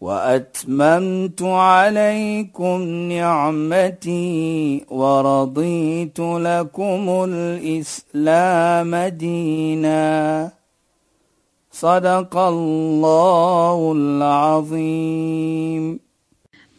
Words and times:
وأتممت 0.00 1.42
عليكم 1.42 2.82
نعمتي 3.12 4.84
ورضيت 4.90 6.20
لكم 6.20 7.24
الإسلام 7.28 8.96
دينا. 8.96 10.50
صدق 11.72 12.36
الله 12.36 13.92
العظيم. 13.96 16.00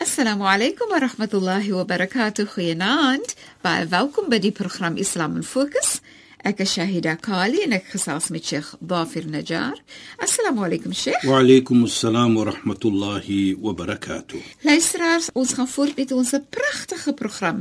السلام 0.01 0.43
عليكم 0.43 0.85
ورحمة 0.91 1.29
الله 1.33 1.73
وبركاته. 1.73 2.45
خيانات. 2.45 3.31
بعد 3.63 3.87
فاوكم 3.87 4.29
بدي 4.29 4.53
برنامج 4.59 4.99
إسلام 4.99 5.37
الفوكس 5.37 6.01
Ek 6.49 6.63
is 6.63 6.71
Shahida 6.73 7.11
Kali 7.21 7.59
en 7.61 7.75
ek 7.77 7.91
gesels 7.91 8.31
met 8.33 8.41
Sheikh 8.41 8.71
Dafir 8.81 9.27
Najjar. 9.29 9.75
Assalamu 10.17 10.63
alaykum 10.65 10.95
Sheikh. 10.97 11.21
Wa 11.29 11.43
alaykum 11.43 11.83
assalam 11.85 12.33
wa 12.39 12.47
rahmatullahi 12.47 13.53
wa 13.61 13.75
barakatuh. 13.77 14.41
Luisteraars, 14.65 15.27
ons 15.37 15.53
gaan 15.53 15.69
voort 15.69 15.93
met 15.99 16.09
ons 16.17 16.31
pragtige 16.49 17.13
program 17.19 17.59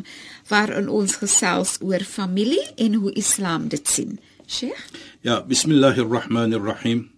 waarin 0.48 0.88
ons 0.88 1.18
gesels 1.20 1.74
oor 1.84 2.00
familie 2.00 2.64
en 2.80 2.96
hoe 3.02 3.12
Islam 3.12 3.68
dit 3.68 3.84
sien. 3.84 4.16
Sheikh? 4.48 4.80
Ja, 5.20 5.42
bismillahir 5.44 6.08
rahmanir 6.08 6.64
rahim. 6.64 7.10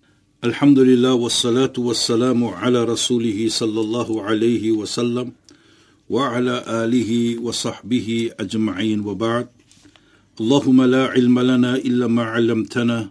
Alhamdulillah 0.43 1.15
wassalatu 1.15 1.87
wassalamu 1.87 2.51
ala 2.51 2.83
rasulih 2.83 3.47
sallallahu 3.47 4.19
alayhi 4.27 4.75
wa 4.75 4.91
sallam 4.91 5.37
wa 6.11 6.35
ala 6.35 6.67
alihi 6.83 7.39
wa 7.39 7.55
sahbihi 7.55 8.35
ajma'in 8.43 9.07
wa 9.07 9.15
ba'd. 9.15 9.60
اللهم 10.40 10.82
لا 10.82 11.04
علم 11.08 11.40
لنا 11.40 11.76
الا 11.76 12.08
ما 12.08 12.24
علمتنا 12.24 13.10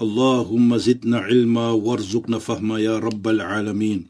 اللهم 0.00 0.76
زدنا 0.76 1.18
علما 1.18 1.70
وارزقنا 1.70 2.38
فهما 2.38 2.78
يا 2.78 2.98
رب 2.98 3.28
العالمين 3.28 4.06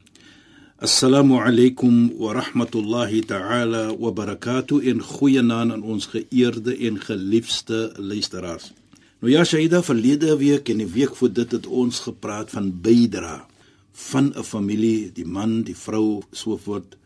السلام 0.83 1.33
عليكم 1.33 2.11
ورحمه 2.19 2.73
الله 2.75 3.21
تعالى 3.21 3.97
وبركاته 4.01 4.91
ان 4.91 5.01
goeienaand 5.03 5.73
aan 5.73 5.83
ons 5.83 6.07
geëerde 6.07 6.77
en 6.89 7.01
geliefde 7.01 7.93
luisteraars. 7.97 8.73
Nou 9.19 9.33
ja, 9.33 9.45
Shaida, 9.45 9.83
verlede 9.83 10.37
week 10.39 10.69
en 10.69 10.79
die 10.79 10.87
week 10.87 11.17
voor 11.17 11.33
dit 11.33 11.53
het 11.53 11.67
ons 11.67 11.99
gepraat 12.01 12.51
van 12.55 12.71
bydra 12.81 13.47
van 13.93 14.33
'n 14.37 14.43
familie, 14.43 15.11
die 15.13 15.27
man, 15.27 15.63
die 15.63 15.77
vrou, 15.77 16.23
so 16.31 16.57
voort. 16.57 16.97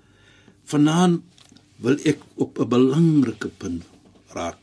Vanaand 0.65 1.23
wil 1.77 1.97
ek 2.05 2.19
op 2.35 2.59
'n 2.59 2.69
belangrike 2.69 3.49
punt 3.49 3.83
raak. 4.29 4.59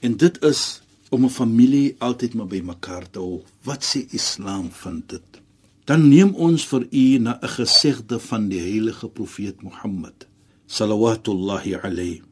En 0.00 0.16
dit 0.16 0.42
is 0.42 0.82
om 1.10 1.24
'n 1.24 1.30
familie 1.30 1.96
altyd 1.98 2.34
maar 2.34 2.46
by 2.46 2.60
mekaar 2.60 3.10
te 3.10 3.18
hou. 3.18 3.42
Wat 3.62 3.84
sê 3.84 4.06
Islam 4.10 4.70
van 4.70 5.02
dit? 5.06 5.40
Dan 5.84 6.08
neem 6.08 6.34
ons 6.34 6.66
vir 6.66 6.86
u 6.90 7.18
na 7.18 7.38
'n 7.42 7.48
gesegde 7.48 8.18
van 8.18 8.48
die 8.48 8.60
heilige 8.60 9.08
profeet 9.08 9.62
Mohammed 9.62 10.26
sallallahu 10.66 11.78
alayhi 11.82 12.22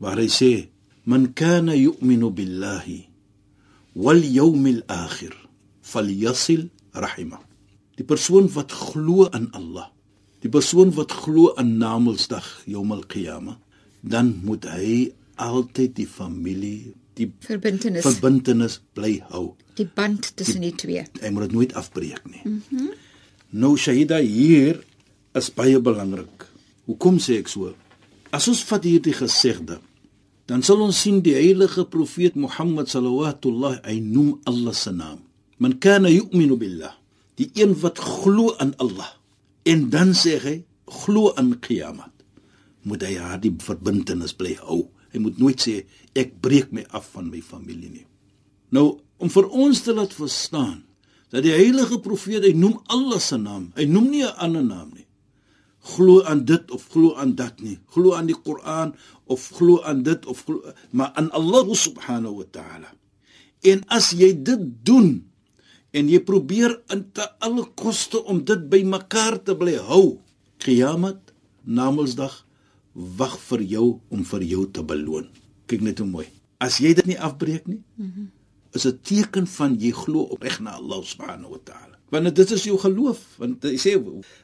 waar 0.00 0.16
hy 0.16 0.28
sê 0.28 0.52
man 1.04 1.32
kana 1.36 1.76
yu'minu 1.76 2.32
billahi 2.32 3.04
wal 3.94 4.20
yawmil 4.24 4.80
akhir 4.88 5.36
falyasil 5.84 6.72
rahima 6.96 7.38
die 8.00 8.06
persoon 8.08 8.48
wat 8.56 8.72
glo 8.72 9.28
aan 9.28 9.52
Allah 9.52 9.92
die 10.40 10.48
persoon 10.48 10.90
wat 10.96 11.12
glo 11.12 11.52
aan 11.60 11.76
namedsdag 11.76 12.64
yawmul 12.64 13.04
qiyamah 13.04 13.60
dan 14.00 14.40
moet 14.44 14.64
hy 14.64 15.12
altyd 15.36 15.92
die 16.00 16.08
familie 16.08 16.96
die 17.18 17.30
verbintenis 17.46 18.04
verbintenis 18.06 18.80
bly 18.96 19.18
hou. 19.30 19.54
Die 19.78 19.86
band 19.86 20.32
tussen 20.38 20.62
die, 20.64 20.72
die 20.72 20.80
twee. 20.82 21.04
Hy 21.22 21.30
moet 21.34 21.48
dit 21.48 21.56
nooit 21.58 21.74
afbreek 21.78 22.22
nie. 22.30 22.42
Mhm. 22.44 22.60
Mm 22.70 22.92
nou 23.54 23.76
Shahida 23.78 24.18
hier 24.18 24.80
is 25.38 25.46
baie 25.54 25.78
belangrik. 25.78 26.42
Hoekom 26.88 27.20
sê 27.22 27.38
ek 27.38 27.50
so? 27.52 27.70
As 28.34 28.48
ons 28.50 28.64
vat 28.66 28.82
hierdie 28.82 29.14
gesegde, 29.14 29.78
dan 30.50 30.64
sal 30.66 30.82
ons 30.82 30.98
sien 31.04 31.20
die 31.24 31.36
heilige 31.36 31.86
profeet 31.88 32.34
Mohammed 32.34 32.90
sallallahu 32.90 33.78
hy 33.86 34.00
noem 34.02 34.40
Allah 34.50 34.74
se 34.74 34.90
naam. 34.90 35.22
Man 35.58 35.78
kana 35.78 36.10
yu'minu 36.10 36.58
billah, 36.58 36.92
die 37.38 37.50
een 37.54 37.78
wat 37.80 37.98
glo 38.02 38.56
aan 38.58 38.74
Allah. 38.82 39.14
En 39.64 39.88
dan 39.90 40.12
sê 40.12 40.36
hy 40.42 40.56
glo 40.84 41.32
aan 41.38 41.54
Qiyamah. 41.60 42.10
Moet 42.84 43.06
hy 43.06 43.14
haar 43.16 43.40
die 43.40 43.54
verbintenis 43.64 44.34
bly 44.36 44.58
hou. 44.60 44.90
Hy 45.14 45.22
moet 45.22 45.38
nooit 45.38 45.62
sê 45.62 45.84
ek 46.18 46.34
breek 46.42 46.74
my 46.74 46.82
af 46.90 47.12
van 47.14 47.30
my 47.30 47.38
familie 47.38 47.92
nie. 47.92 48.06
Nou 48.74 48.98
om 49.22 49.30
vir 49.30 49.46
ons 49.54 49.80
te 49.86 49.94
laat 49.94 50.12
verstaan 50.18 50.82
dat 51.30 51.46
die 51.46 51.54
heilige 51.54 52.00
profeet 52.02 52.44
hy 52.46 52.52
noem 52.58 52.80
Allah 52.92 53.20
se 53.22 53.38
naam. 53.38 53.70
Hy 53.78 53.86
noem 53.86 54.10
nie 54.10 54.24
'n 54.26 54.34
ander 54.38 54.64
naam 54.64 54.90
nie. 54.94 55.06
Glo 55.94 56.22
aan 56.22 56.44
dit 56.44 56.70
of 56.70 56.88
glo 56.90 57.14
aan 57.14 57.34
dat 57.34 57.60
nie. 57.60 57.78
Glo 57.94 58.14
aan 58.14 58.26
die 58.26 58.34
Koran 58.34 58.94
of 59.26 59.48
glo 59.54 59.82
aan 59.82 60.02
dit 60.02 60.26
of 60.26 60.44
glo 60.44 60.62
maar 60.90 61.12
aan 61.14 61.30
Allah 61.30 61.66
subhanahu 61.74 62.34
wa 62.34 62.46
ta'ala. 62.50 62.90
En 63.62 63.84
as 63.88 64.10
jy 64.10 64.42
dit 64.42 64.62
doen 64.84 65.24
en 65.92 66.08
jy 66.08 66.20
probeer 66.20 66.82
in 66.90 67.12
te 67.12 67.26
alle 67.38 67.64
koste 67.74 68.24
om 68.24 68.44
dit 68.44 68.68
by 68.70 68.82
mekaar 68.82 69.42
te 69.42 69.54
bly 69.54 69.76
hou, 69.76 70.18
Kiamat, 70.58 71.32
Namedsdag 71.64 72.44
wag 72.94 73.38
vir 73.50 73.62
jou 73.62 73.86
om 74.08 74.24
vir 74.24 74.42
jou 74.42 74.64
te 74.70 74.82
beloon. 74.82 75.28
Kyk 75.66 75.82
net 75.82 75.98
hoe 75.98 76.08
mooi. 76.08 76.26
As 76.62 76.78
jy 76.80 76.94
dit 76.94 77.06
nie 77.06 77.18
afbreek 77.18 77.66
nie, 77.66 77.82
mm 77.96 78.10
-hmm. 78.10 78.28
is 78.72 78.86
'n 78.86 78.98
teken 79.02 79.46
van 79.46 79.76
jy 79.78 79.90
glo 79.90 80.20
opreg 80.22 80.60
na 80.60 80.70
Allah 80.70 81.04
subhanahu 81.04 81.50
wa 81.50 81.60
ta'ala. 81.64 81.98
Want 82.10 82.36
dit 82.36 82.50
is 82.50 82.64
jou 82.64 82.78
geloof, 82.78 83.18
want 83.38 83.62
hy 83.62 83.76
sê 83.76 83.98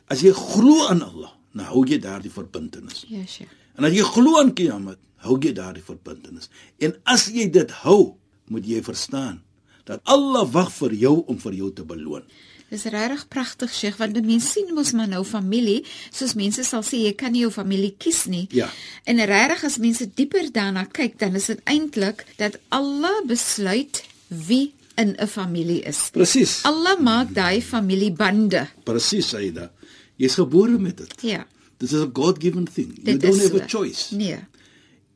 as 0.06 0.20
jy 0.20 0.32
glo 0.32 0.88
aan 0.88 1.02
Allah, 1.02 1.32
nou 1.52 1.66
hou 1.66 1.84
jy 1.86 1.98
daardie 1.98 2.30
verbintenis. 2.30 3.04
Ja, 3.08 3.18
yes, 3.18 3.32
sure. 3.32 3.48
En 3.76 3.84
as 3.84 3.92
jy 3.92 4.02
glo 4.02 4.38
aan 4.40 4.54
Kiamat, 4.54 4.98
hou 5.16 5.38
jy 5.40 5.52
daardie 5.52 5.82
verbintenis. 5.82 6.50
En 6.78 6.96
as 7.04 7.26
jy 7.26 7.50
dit 7.50 7.70
hou, 7.70 8.16
moet 8.50 8.66
jy 8.66 8.82
verstaan 8.82 9.42
dat 9.84 10.00
Allah 10.04 10.44
wag 10.52 10.70
vir 10.72 10.94
jou 10.94 11.24
om 11.26 11.38
vir 11.38 11.54
jou 11.54 11.70
te 11.72 11.84
beloon. 11.84 12.22
Dis 12.70 12.84
regtig 12.86 13.24
pragtig, 13.28 13.72
Sheikh, 13.74 13.98
want 13.98 14.14
mense 14.22 14.52
sien 14.52 14.68
mos 14.74 14.92
maar 14.94 15.08
nou 15.10 15.24
familie, 15.26 15.82
soos 16.14 16.36
mense 16.38 16.62
sal 16.64 16.84
sê 16.86 17.00
jy 17.02 17.14
kan 17.18 17.34
nie 17.34 17.42
jou 17.42 17.50
familie 17.50 17.96
kies 17.98 18.24
nie. 18.30 18.44
Ja. 18.54 18.68
En 19.10 19.18
regtig 19.26 19.64
as 19.66 19.78
mense 19.82 20.06
dieper 20.14 20.52
daarna 20.54 20.86
kyk, 20.86 21.18
dan 21.18 21.34
is 21.34 21.50
dit 21.50 21.64
eintlik 21.66 22.22
dat 22.38 22.60
Allah 22.70 23.24
besluit 23.26 24.04
wie 24.28 24.70
in 24.94 25.16
'n 25.18 25.26
familie 25.26 25.82
is. 25.82 26.10
Presies. 26.12 26.62
Allah 26.62 27.00
maak 27.00 27.34
daai 27.34 27.62
familiebande. 27.62 28.68
Presies, 28.84 29.34
Aida. 29.34 29.70
Jy's 30.16 30.34
gebore 30.34 30.78
met 30.78 30.96
dit. 30.96 31.14
Ja. 31.22 31.46
This 31.78 31.92
is 31.92 32.02
a 32.02 32.10
God-given 32.12 32.68
thing. 32.68 32.92
You 33.02 33.16
dit 33.16 33.20
don't 33.20 33.40
have 33.40 33.62
a 33.62 33.66
choice. 33.66 34.14
Nee. 34.14 34.38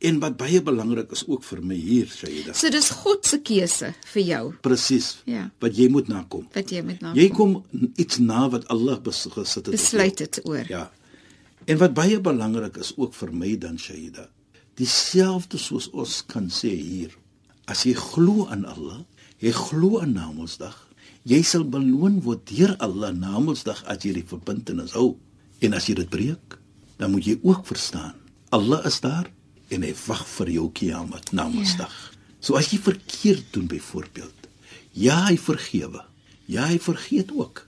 En 0.05 0.19
wat 0.21 0.37
baie 0.37 0.61
belangrik 0.63 1.13
is 1.17 1.23
ook 1.25 1.45
vir 1.49 1.61
my 1.65 1.77
hier, 1.81 2.09
Shaida. 2.13 2.53
So 2.53 2.69
dis 2.73 2.91
God 2.93 3.25
se 3.25 3.39
keuse 3.41 3.95
vir 4.13 4.23
jou. 4.23 4.43
Presies. 4.65 5.15
Ja. 5.31 5.47
Wat 5.65 5.77
jy 5.79 5.89
moet 5.93 6.11
nakom. 6.13 6.45
Wat 6.53 6.73
jy 6.73 6.83
moet 6.85 7.01
nakom. 7.01 7.21
Jy 7.21 7.29
kom 7.33 7.55
iets 8.01 8.21
na 8.21 8.45
wat 8.53 8.67
Allah 8.73 8.99
gesit 9.01 9.63
het. 9.65 9.73
Besluit 9.73 10.21
dit 10.21 10.41
oor. 10.45 10.65
Ja. 10.69 10.91
En 11.65 11.79
wat 11.81 11.95
baie 11.97 12.19
belangrik 12.21 12.77
is 12.77 12.93
ook 13.01 13.15
vir 13.17 13.33
my 13.33 13.55
dan 13.59 13.79
Shaida. 13.81 14.29
Dieselfde 14.77 15.59
soos 15.59 15.89
ons 15.95 16.19
kan 16.29 16.51
sê 16.53 16.75
hier. 16.75 17.15
As 17.71 17.87
jy 17.89 17.95
glo 17.97 18.45
aan 18.53 18.67
Allah, 18.69 19.05
jy 19.41 19.55
glo 19.57 20.03
aan 20.03 20.13
Namedsdag, 20.19 20.75
jy 21.25 21.41
sal 21.47 21.65
beloon 21.65 22.19
word 22.27 22.45
deur 22.51 22.75
Allah 22.85 23.15
Namedsdag 23.17 23.81
as 23.89 24.05
jy 24.05 24.19
die 24.19 24.27
verbintenis 24.29 24.93
hou. 24.99 25.15
En 25.65 25.79
as 25.79 25.89
jy 25.89 25.97
dit 25.97 26.11
breek, 26.13 26.59
dan 27.01 27.15
moet 27.15 27.25
jy 27.25 27.39
ook 27.41 27.65
verstaan, 27.65 28.19
Allah 28.53 28.85
is 28.85 29.01
daar 29.01 29.31
en 29.75 29.85
hy 29.85 29.93
wag 30.07 30.25
vir 30.37 30.51
jou 30.55 30.67
kiamat 30.75 31.33
namedsdag. 31.37 31.93
Ja. 31.93 32.19
So 32.45 32.59
as 32.59 32.71
jy 32.73 32.81
verkeerd 32.85 33.47
doen 33.55 33.69
byvoorbeeld, 33.71 34.49
ja, 34.95 35.25
hy 35.27 35.39
vergewe. 35.41 36.05
Ja, 36.47 36.69
hy 36.69 36.79
vergeet 36.83 37.33
ook. 37.35 37.65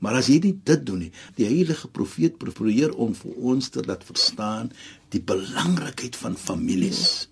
Maar 0.00 0.20
as 0.22 0.30
jy 0.32 0.38
nie 0.44 0.54
dit 0.64 0.84
doen 0.86 1.02
nie, 1.04 1.10
die 1.36 1.48
heilige 1.48 1.90
profeet 1.92 2.38
probeer 2.40 2.94
om 2.94 3.12
vir 3.18 3.40
ons 3.52 3.68
te 3.74 3.82
laat 3.84 4.06
verstaan 4.06 4.70
die 5.12 5.20
belangrikheid 5.20 6.16
van 6.16 6.38
families. 6.40 7.02
Ja. 7.02 7.26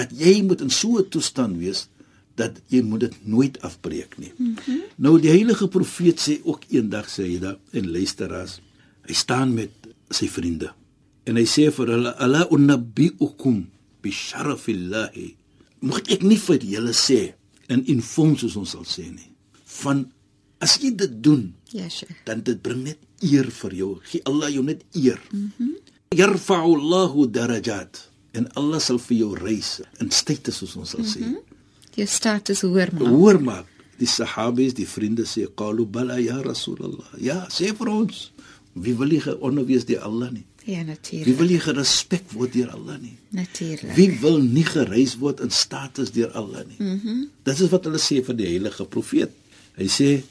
Dat 0.00 0.14
jy 0.18 0.38
moet 0.46 0.62
in 0.64 0.70
so 0.70 0.98
'n 0.98 1.08
toestand 1.08 1.58
wees 1.58 1.88
dat 2.34 2.56
jy 2.68 2.82
moet 2.82 3.00
dit 3.00 3.14
nooit 3.26 3.60
afbreek 3.62 4.18
nie. 4.18 4.32
Mm 4.36 4.56
-hmm. 4.64 4.82
Nou 4.96 5.20
die 5.20 5.30
heilige 5.30 5.68
profeet 5.68 6.18
sê 6.18 6.40
ook 6.42 6.64
eendag 6.68 7.06
sê 7.06 7.22
hy 7.22 7.38
dat 7.38 7.58
en 7.72 7.90
luister 7.90 8.32
as 8.32 8.60
hy 9.06 9.14
staan 9.14 9.54
met 9.54 9.70
sy 10.10 10.28
vriende 10.28 10.74
En 11.24 11.38
hy 11.40 11.44
sê 11.48 11.70
vir 11.72 11.92
hulle 11.94 12.12
ala 12.20 12.44
unabbiukum 12.52 13.62
bi 14.04 14.12
sharafillahi. 14.12 15.30
Moet 15.84 16.10
ek 16.14 16.22
nie 16.24 16.38
vir 16.40 16.60
julle 16.64 16.92
sê 16.96 17.20
in 17.72 17.82
inform 17.92 18.36
soos 18.40 18.56
ons 18.60 18.74
sal 18.76 18.84
sê 18.88 19.06
nie. 19.10 19.30
Van 19.82 20.04
as 20.64 20.78
jy 20.80 20.92
dit 20.96 21.16
doen, 21.24 21.54
Ja, 21.74 21.88
Sheikh. 21.90 22.20
dan 22.24 22.42
dit 22.46 22.60
bring 22.62 22.84
net 22.84 22.98
eer 23.24 23.48
vir 23.50 23.72
jou. 23.74 23.90
Gee 24.10 24.22
Allah 24.30 24.48
jou 24.52 24.62
net 24.64 24.84
eer. 24.94 25.20
Mhm. 25.32 25.50
Mm 25.58 25.74
Yarfa'u 26.14 26.76
Allahu 26.78 27.24
darajat. 27.26 27.98
En 28.38 28.46
Allah 28.54 28.78
sal 28.78 29.00
vir 29.02 29.16
jou 29.18 29.32
reis 29.34 29.80
in 30.00 30.10
status 30.14 30.60
soos 30.60 30.76
ons 30.78 30.90
sal 30.94 31.00
sê. 31.02 31.18
Mm 31.24 31.32
-hmm. 31.34 31.42
Jou 31.96 32.06
status 32.06 32.60
hoor 32.62 32.88
maar. 32.92 33.08
Hoor 33.10 33.40
maar, 33.42 33.64
die 33.98 34.06
sahabes, 34.06 34.74
die 34.74 34.86
vriende 34.86 35.22
sê 35.26 35.48
qalu 35.54 35.86
bala 35.86 36.18
ya 36.20 36.40
Rasulullah. 36.42 37.10
Ja, 37.18 37.46
sê 37.50 37.74
vir 37.76 37.88
ons, 37.88 38.32
wie 38.74 38.94
wil 38.94 39.10
jy 39.10 39.20
geonderwees 39.20 39.84
deur 39.86 40.00
Allah 40.02 40.30
nie? 40.30 40.44
Ja, 40.66 40.78
Wie 40.78 40.84
natuurlik. 40.84 41.36
wil 41.38 41.50
jy 41.50 41.58
gerespek 41.60 42.30
word 42.32 42.52
deur 42.52 42.70
Allah 42.72 42.96
nie? 43.00 43.16
Natuurlik. 43.36 43.94
Wie 43.96 44.10
wil 44.20 44.38
nie 44.40 44.64
gereis 44.64 45.16
word 45.20 45.40
in 45.44 45.50
status 45.50 46.10
deur 46.12 46.30
Allah 46.32 46.64
nie? 46.68 46.76
Mhm. 46.78 47.08
Mm 47.08 47.26
Dit 47.44 47.60
is 47.60 47.68
wat 47.70 47.84
hulle 47.84 47.98
sê 48.00 48.22
vir 48.24 48.34
die 48.38 48.46
heilige 48.46 48.84
profeet. 48.88 49.30
Hy 49.76 49.84
sê 49.92 50.22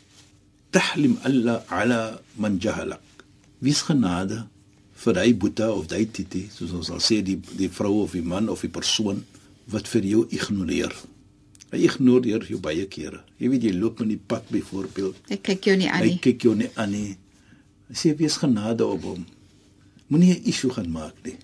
tahlim 0.71 1.17
Allah 1.23 1.63
ala 1.69 2.19
man 2.35 2.57
jahalak. 2.59 3.01
Wie's 3.61 3.83
genade 3.85 4.47
vir 5.03 5.19
hy 5.21 5.33
boeta 5.33 5.69
of 5.71 5.85
hy 5.91 6.05
titi, 6.05 6.47
soos 6.51 6.71
ons 6.73 6.87
sal 6.89 6.99
sê 7.03 7.21
die 7.23 7.37
die 7.57 7.69
vrou 7.69 8.01
of 8.03 8.11
die 8.17 8.21
man 8.25 8.49
of 8.49 8.61
die 8.65 8.69
persoon 8.73 9.23
wat 9.71 9.87
vir 9.87 10.01
jou 10.07 10.23
ignoreer. 10.31 10.93
Hy 11.73 11.83
ignoreer 11.87 12.43
jou 12.49 12.59
baie 12.61 12.85
kere. 12.87 13.21
Jy 13.41 13.49
weet 13.53 13.63
jy 13.63 13.73
loop 13.73 14.01
in 14.01 14.09
die 14.13 14.17
pad 14.19 14.45
byvoorbeeld 14.53 15.15
Ek 15.33 15.41
kyk 15.43 15.65
jou 15.69 15.77
nie 15.77 15.89
aan 15.89 16.01
Hy 16.03 16.09
nie. 16.15 16.19
kyk 16.21 16.41
jou 16.47 16.55
nie 16.55 16.69
aan 16.75 16.91
nie. 16.91 17.15
Hy 17.89 17.95
sê 17.95 18.15
wees 18.17 18.37
genade 18.41 18.85
op 18.85 19.03
hom. 19.03 19.25
Moenie 20.13 20.35
'n 20.37 20.45
issue 20.45 20.69
gaan 20.69 20.91
maak 20.93 21.15
nie. 21.25 21.37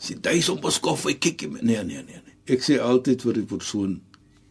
Sê 0.00 0.16
duis 0.20 0.48
op 0.48 0.64
ons 0.64 0.80
kof, 0.80 1.04
hy 1.04 1.14
kyk 1.20 1.42
nie. 1.42 1.62
Nee, 1.62 1.82
nee, 1.84 2.02
nee, 2.02 2.20
nee. 2.24 2.36
Ek 2.48 2.62
sê 2.64 2.78
altyd 2.80 3.22
vir 3.22 3.34
die 3.34 3.44
persoon, 3.44 4.00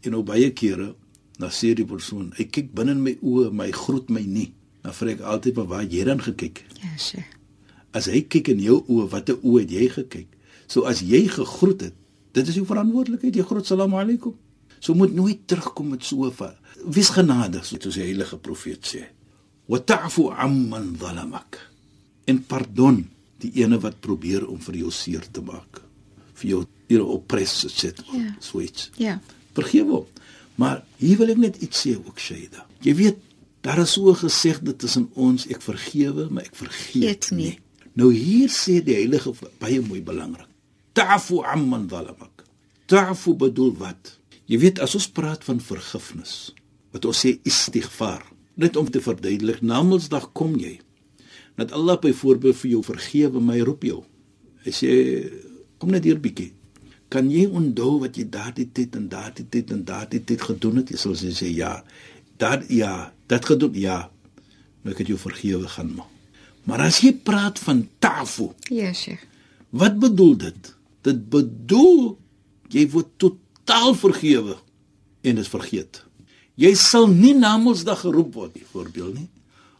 en 0.01 0.11
nou 0.11 0.21
baie 0.23 0.51
kere, 0.53 0.93
dan 1.39 1.49
sê 1.49 1.73
die 1.73 1.85
persoon, 1.85 2.31
hy 2.37 2.45
kyk 2.45 2.73
binne 2.77 2.91
in 2.91 3.01
my 3.01 3.15
oë, 3.21 3.49
hy 3.63 3.71
groet 3.71 4.09
my 4.09 4.21
nie. 4.21 4.53
Dan 4.83 4.93
vra 4.93 5.09
ek 5.09 5.21
altyd, 5.21 5.55
"Maar 5.55 5.67
waar 5.67 5.83
jy 5.83 6.03
dan 6.03 6.21
gekyk?" 6.21 6.63
Ja, 6.81 6.97
Sheikh. 6.97 7.31
As 7.91 8.05
hy 8.05 8.21
kyk 8.21 8.47
in 8.47 8.59
jou 8.59 8.83
oë, 8.87 9.09
watter 9.09 9.37
oë 9.41 9.59
het 9.59 9.71
jy 9.71 9.89
gekyk? 9.89 10.27
So 10.67 10.83
as 10.83 10.99
jy 10.99 11.27
gegroet 11.27 11.81
het, 11.81 11.93
dit 12.33 12.47
is 12.47 12.55
jou 12.55 12.65
verantwoordelikheid. 12.65 13.35
Jy 13.35 13.43
groet 13.43 13.65
salaam 13.65 13.93
aleikum. 13.93 14.35
So 14.79 14.93
moet 14.93 15.13
nooit 15.13 15.47
terugkom 15.47 15.89
met 15.89 16.03
so 16.03 16.25
'n 16.25 16.53
wees 16.85 17.09
genadig, 17.09 17.65
soos 17.65 17.93
die 17.93 18.03
heilige 18.03 18.37
profeet 18.37 18.85
sê. 18.85 19.05
Wa 19.67 19.79
ta'fu 19.79 20.29
amman 20.29 20.97
zalamak. 20.99 21.71
En 22.25 22.45
pardon 22.45 23.14
die 23.43 23.51
ene 23.61 23.79
wat 23.83 23.99
probeer 23.99 24.47
om 24.47 24.59
vir 24.59 24.75
jou 24.75 24.91
seer 24.91 25.25
te 25.31 25.41
maak. 25.41 25.81
Vir 26.39 26.49
jou 26.49 26.61
hier 26.87 27.05
oppress 27.05 27.61
te 27.65 27.69
sit. 27.69 28.01
Ja. 28.13 28.35
So 28.39 28.61
iets. 28.61 28.89
Ja. 29.01 29.19
Vergewe 29.57 29.91
hom. 29.91 30.07
Maar 30.55 30.83
hier 31.01 31.19
wil 31.19 31.33
ek 31.33 31.41
net 31.41 31.61
iets 31.65 31.83
sê 31.83 31.95
ook 31.97 32.19
Shaida. 32.19 32.65
Jy 32.85 32.95
weet, 32.95 33.17
daar 33.65 33.81
is 33.83 33.91
so 33.97 34.11
'n 34.11 34.15
gesegde 34.15 34.75
tussen 34.75 35.09
ons, 35.13 35.47
ek 35.47 35.61
vergewe, 35.61 36.27
maar 36.29 36.43
ek 36.43 36.55
vergeet 36.55 37.31
nie. 37.31 37.43
nie. 37.43 37.59
Nou 37.93 38.13
hier 38.13 38.49
sê 38.49 38.83
die 38.83 38.95
heilige 38.95 39.33
baie 39.59 39.81
mooi 39.81 40.01
belangrik. 40.01 40.47
Ta'fu 40.93 41.41
amman 41.43 41.89
zalamak. 41.89 42.43
Ta'fu 42.85 43.33
bedoel 43.35 43.73
wat? 43.77 44.19
Jy 44.45 44.59
weet 44.59 44.79
as 44.79 44.95
ons 44.95 45.07
praat 45.07 45.43
van 45.43 45.59
vergifnis, 45.59 46.53
wat 46.91 47.05
ons 47.05 47.25
sê 47.25 47.39
istighfar, 47.43 48.21
net 48.55 48.75
om 48.75 48.89
te 48.91 49.01
verduidelik, 49.01 49.61
Namedsdag 49.61 50.29
kom 50.33 50.55
jy. 50.59 50.79
Dat 51.55 51.71
Allah 51.71 51.99
byvoorbeeld 51.99 52.55
vir 52.55 52.69
jou 52.71 52.83
vergewe, 52.83 53.39
my 53.41 53.59
roep 53.63 53.83
jou. 53.87 54.01
Hy 54.65 54.71
sê 54.75 54.91
kom 55.79 55.91
net 55.93 56.03
hier 56.03 56.19
bietjie. 56.19 56.51
Kan 57.13 57.29
jy 57.31 57.45
onthou 57.47 57.99
wat 58.01 58.17
jy 58.17 58.25
daardie 58.29 58.67
tyd 58.73 58.95
en 58.99 59.05
daardie 59.11 59.45
tyd 59.49 59.71
en 59.71 59.83
daardie 59.87 60.23
tyd 60.23 60.41
gedoen 60.41 60.81
het? 60.81 60.89
Jy 60.91 60.97
sal 60.99 61.15
sê 61.15 61.51
ja. 61.53 61.77
Dat 62.41 62.65
ja, 62.69 63.13
dat 63.31 63.45
gedoen 63.45 63.77
ja. 63.79 64.09
Nou 64.83 64.91
ek 64.93 65.03
het 65.03 65.07
jou 65.13 65.19
vergewe 65.21 65.67
gaan 65.71 65.93
maar. 65.95 66.09
Maar 66.65 66.87
as 66.87 66.99
jy 67.05 67.13
praat 67.13 67.59
van 67.61 67.83
tafu, 68.01 68.49
Ja, 68.73 68.91
Sheikh. 68.93 69.21
wat 69.69 69.99
bedoel 69.99 70.37
dit? 70.37 70.75
Dit 71.05 71.29
bedoel 71.29 72.17
jy 72.73 72.87
word 72.89 73.07
totaal 73.21 73.93
vergewe 73.95 74.55
en 75.21 75.37
is 75.37 75.47
vergeet. 75.47 76.01
Jy 76.55 76.73
sal 76.75 77.07
nie 77.07 77.33
na 77.37 77.57
Mondsdag 77.57 77.99
geroep 78.01 78.33
word 78.33 78.55
nie, 78.55 78.65
voorbeeld 78.71 79.13
nie, 79.13 79.27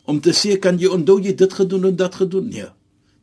om 0.06 0.20
te 0.22 0.32
sê 0.34 0.60
kan 0.60 0.78
jy 0.80 0.88
onthou 0.88 1.20
jy 1.22 1.36
dit 1.36 1.54
gedoen 1.54 1.86
en 1.86 1.96
dat 1.96 2.16
gedoen? 2.16 2.48
Nee. 2.50 2.70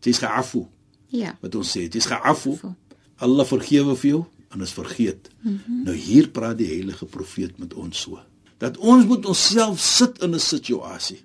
Jy's 0.00 0.18
geafu, 0.18 0.66
Ja. 1.08 1.36
wat 1.40 1.54
ons 1.54 1.70
sê, 1.76 1.88
jy's 1.88 2.06
geafu. 2.06 2.52
Afu. 2.52 2.72
Allah 3.16 3.44
vergewe 3.46 3.96
vir 3.96 4.10
jou 4.10 4.24
en 4.50 4.60
is 4.60 4.72
vergeet. 4.72 5.28
Mm 5.42 5.60
-hmm. 5.66 5.82
Nou 5.84 5.94
hier 5.96 6.28
praat 6.28 6.58
die 6.58 6.66
heilige 6.66 7.04
profeet 7.06 7.58
met 7.58 7.74
ons 7.74 8.00
so. 8.00 8.18
Dat 8.58 8.76
ons 8.78 9.04
moet 9.06 9.26
onsself 9.26 9.80
sit 9.80 10.18
in 10.22 10.34
'n 10.34 10.38
situasie. 10.40 11.20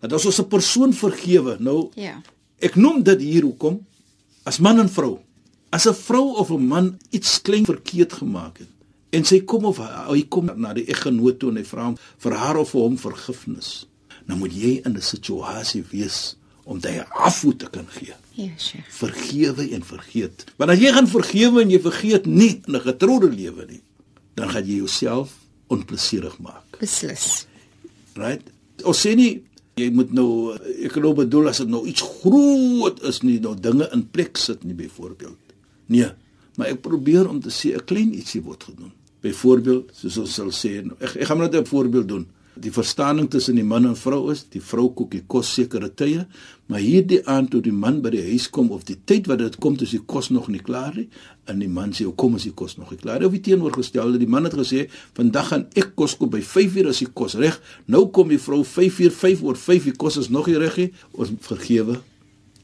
Dat 0.00 0.12
as 0.12 0.26
ons 0.26 0.38
'n 0.40 0.48
persoon 0.48 0.92
vergewe, 0.92 1.56
nou 1.58 1.90
Ja. 1.94 2.20
Ek 2.58 2.74
noem 2.76 3.02
dit 3.02 3.20
hier 3.20 3.42
hoekom 3.42 3.86
as 4.44 4.58
man 4.58 4.78
en 4.78 4.88
vrou. 4.88 5.18
As 5.70 5.86
'n 5.88 5.94
vrou 5.94 6.36
of 6.36 6.50
'n 6.50 6.66
man 6.66 6.98
iets 7.10 7.42
klein 7.42 7.64
verkeerd 7.64 8.12
gemaak 8.12 8.58
het 8.58 8.68
en 9.10 9.24
sy 9.24 9.40
kom 9.44 9.64
of 9.64 9.78
hy 10.08 10.22
kom 10.28 10.50
na 10.56 10.72
die 10.72 10.84
eggenoot 10.86 11.38
toe 11.38 11.50
en 11.50 11.56
hy 11.56 11.64
vra 11.64 11.84
hom 11.84 11.96
vir 12.18 12.32
haar 12.32 12.56
of 12.56 12.70
vir 12.70 12.80
hom 12.80 12.98
vergifnis, 12.98 13.86
dan 14.26 14.38
moet 14.38 14.52
jy 14.52 14.80
in 14.84 14.96
'n 14.96 15.02
situasie 15.02 15.84
wees 15.90 16.36
om 16.64 16.78
dit 16.78 17.04
afvoet 17.10 17.58
te 17.58 17.70
kan 17.70 17.86
gee. 17.88 18.14
Ja, 18.32 18.48
Sheikh. 18.58 18.88
Vergewe 18.88 19.70
en 19.70 19.84
vergeet. 19.84 20.44
Want 20.56 20.70
as 20.70 20.78
jy 20.78 20.92
gaan 20.92 21.08
vergewe 21.08 21.60
en 21.62 21.70
jy 21.70 21.80
vergeet 21.80 22.26
nie 22.26 22.62
in 22.66 22.74
'n 22.76 22.80
getroude 22.80 23.30
lewe 23.30 23.66
nie, 23.68 23.82
dan 24.34 24.48
gaan 24.50 24.66
jy 24.66 24.76
jouself 24.76 25.38
onplesierig 25.66 26.38
maak. 26.38 26.78
Beslis. 26.78 27.46
Right? 28.14 28.42
Ons 28.84 29.06
sê 29.06 29.14
nie 29.14 29.42
jy 29.80 29.88
moet 29.90 30.12
nou 30.12 30.52
ek 30.84 30.92
glo 30.98 31.14
bedoel 31.16 31.48
as 31.48 31.62
dit 31.62 31.70
nou 31.72 31.86
iets 31.88 32.04
groot 32.20 32.98
is 33.08 33.22
nie 33.24 33.38
nou 33.40 33.54
dinge 33.56 33.88
in 33.92 34.04
plek 34.12 34.36
sit 34.40 34.64
nie 34.64 34.76
byvoorbeeld. 34.76 35.54
Nee, 35.92 36.10
maar 36.56 36.72
ek 36.72 36.82
probeer 36.84 37.28
om 37.28 37.40
te 37.40 37.50
sê 37.50 37.74
'n 37.74 37.84
klein 37.84 38.12
ietsie 38.14 38.42
word 38.42 38.64
gedoen. 38.64 38.92
Byvoorbeeld, 39.22 39.90
soos 39.94 40.18
ons 40.18 40.34
sal 40.34 40.50
sê, 40.50 40.82
nou, 40.84 40.96
ek 41.00 41.16
ek 41.16 41.26
gaan 41.26 41.38
net 41.38 41.54
'n 41.54 41.64
voorbeeld 41.64 42.08
doen. 42.08 42.26
Die 42.54 42.72
verstaaning 42.72 43.30
tussen 43.32 43.56
die 43.56 43.64
man 43.64 43.86
en 43.88 43.94
vrou 43.96 44.26
is, 44.32 44.42
die 44.52 44.60
vrou 44.60 44.90
kook 44.92 45.10
die 45.14 45.22
kos 45.26 45.54
sekere 45.56 45.88
tye, 45.88 46.26
maar 46.68 46.82
hierdie 46.84 47.22
aand 47.28 47.50
toe 47.54 47.62
die 47.64 47.72
man 47.72 48.02
by 48.04 48.10
die 48.12 48.24
huis 48.26 48.50
kom 48.52 48.68
of 48.76 48.84
die 48.84 48.98
tyd 49.08 49.30
wat 49.30 49.40
dit 49.40 49.56
kom, 49.56 49.78
is 49.80 49.94
die 49.94 50.02
kos 50.04 50.28
nog 50.30 50.50
nie 50.52 50.60
klaar 50.60 50.92
nie, 50.96 51.06
en 51.48 51.64
die 51.64 51.68
man 51.68 51.92
sê, 51.92 52.04
"Kom 52.14 52.34
as 52.34 52.44
die 52.44 52.52
kos 52.52 52.76
nog 52.76 52.90
nie 52.90 52.98
klaar 52.98 53.18
nie." 53.18 53.26
Of 53.26 53.32
die 53.32 53.40
teenoorgestelde, 53.40 54.18
die 54.18 54.28
man 54.28 54.44
het 54.44 54.52
gesê, 54.52 54.88
"Vandag 55.14 55.48
gaan 55.48 55.66
ek 55.74 55.96
kos 55.96 56.16
koop 56.16 56.30
by 56.30 56.42
5uur 56.42 56.88
as 56.88 56.98
die 56.98 57.08
kos 57.08 57.34
reg." 57.34 57.60
Nou 57.86 58.10
kom 58.10 58.28
die 58.28 58.38
vrou 58.38 58.64
5uur, 58.64 59.10
5 59.10 59.42
oor 59.42 59.56
5, 59.56 59.84
die 59.84 59.96
kos 59.96 60.16
is 60.16 60.28
nog 60.28 60.46
nie 60.46 60.58
reg 60.58 60.76
nie. 60.76 60.92
Ons 61.12 61.30
vergewe 61.40 62.00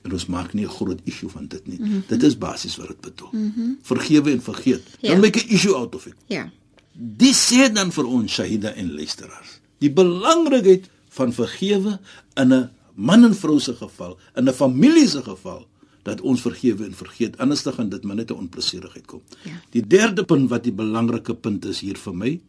en 0.05 0.12
ons 0.12 0.27
maak 0.27 0.55
nie 0.55 0.65
'n 0.65 0.71
groot 0.71 1.01
issue 1.05 1.29
van 1.29 1.47
dit 1.47 1.67
nie. 1.67 1.79
Mm 1.79 1.85
-hmm. 1.85 2.03
Dit 2.09 2.23
is 2.23 2.39
basies 2.39 2.77
wat 2.77 2.89
dit 2.89 3.01
bedoel. 3.01 3.29
Mm 3.33 3.53
-hmm. 3.55 3.79
Vergewe 3.83 4.31
en 4.31 4.43
vergeet. 4.43 4.83
Ja. 5.01 5.11
Dan 5.11 5.21
make 5.21 5.39
'n 5.39 5.49
issue 5.49 5.75
out 5.75 5.95
of 5.95 6.07
it. 6.07 6.15
Ja. 6.27 6.51
Dis 6.93 7.53
sê 7.53 7.73
dan 7.73 7.93
vir 7.93 8.07
ons 8.07 8.33
Shahida 8.33 8.73
en 8.75 8.95
luisteraars. 8.95 9.58
Die 9.79 9.91
belangrikheid 9.91 10.89
van 11.09 11.33
vergewe 11.33 11.99
in 12.37 12.53
'n 12.53 12.71
man 12.95 13.25
en 13.25 13.35
vrou 13.35 13.59
se 13.61 13.75
geval, 13.75 14.19
in 14.37 14.49
'n 14.49 14.53
familie 14.53 15.09
se 15.09 15.23
geval 15.23 15.67
dat 16.03 16.21
ons 16.21 16.41
vergewe 16.41 16.85
en 16.85 16.95
vergeet 16.95 17.39
anders 17.39 17.63
dan 17.63 17.73
gaan 17.73 17.89
dit 17.89 18.05
maar 18.05 18.17
net 18.17 18.31
'n 18.31 18.35
onplesierigheid 18.35 19.07
kom. 19.07 19.23
Ja. 19.45 19.53
Die 19.71 19.87
derde 19.87 20.25
punt 20.25 20.49
wat 20.51 20.63
die 20.65 20.73
belangrike 20.73 21.35
punt 21.35 21.65
is 21.65 21.81
hier 21.81 21.97
vir 21.97 22.15
my, 22.15 22.41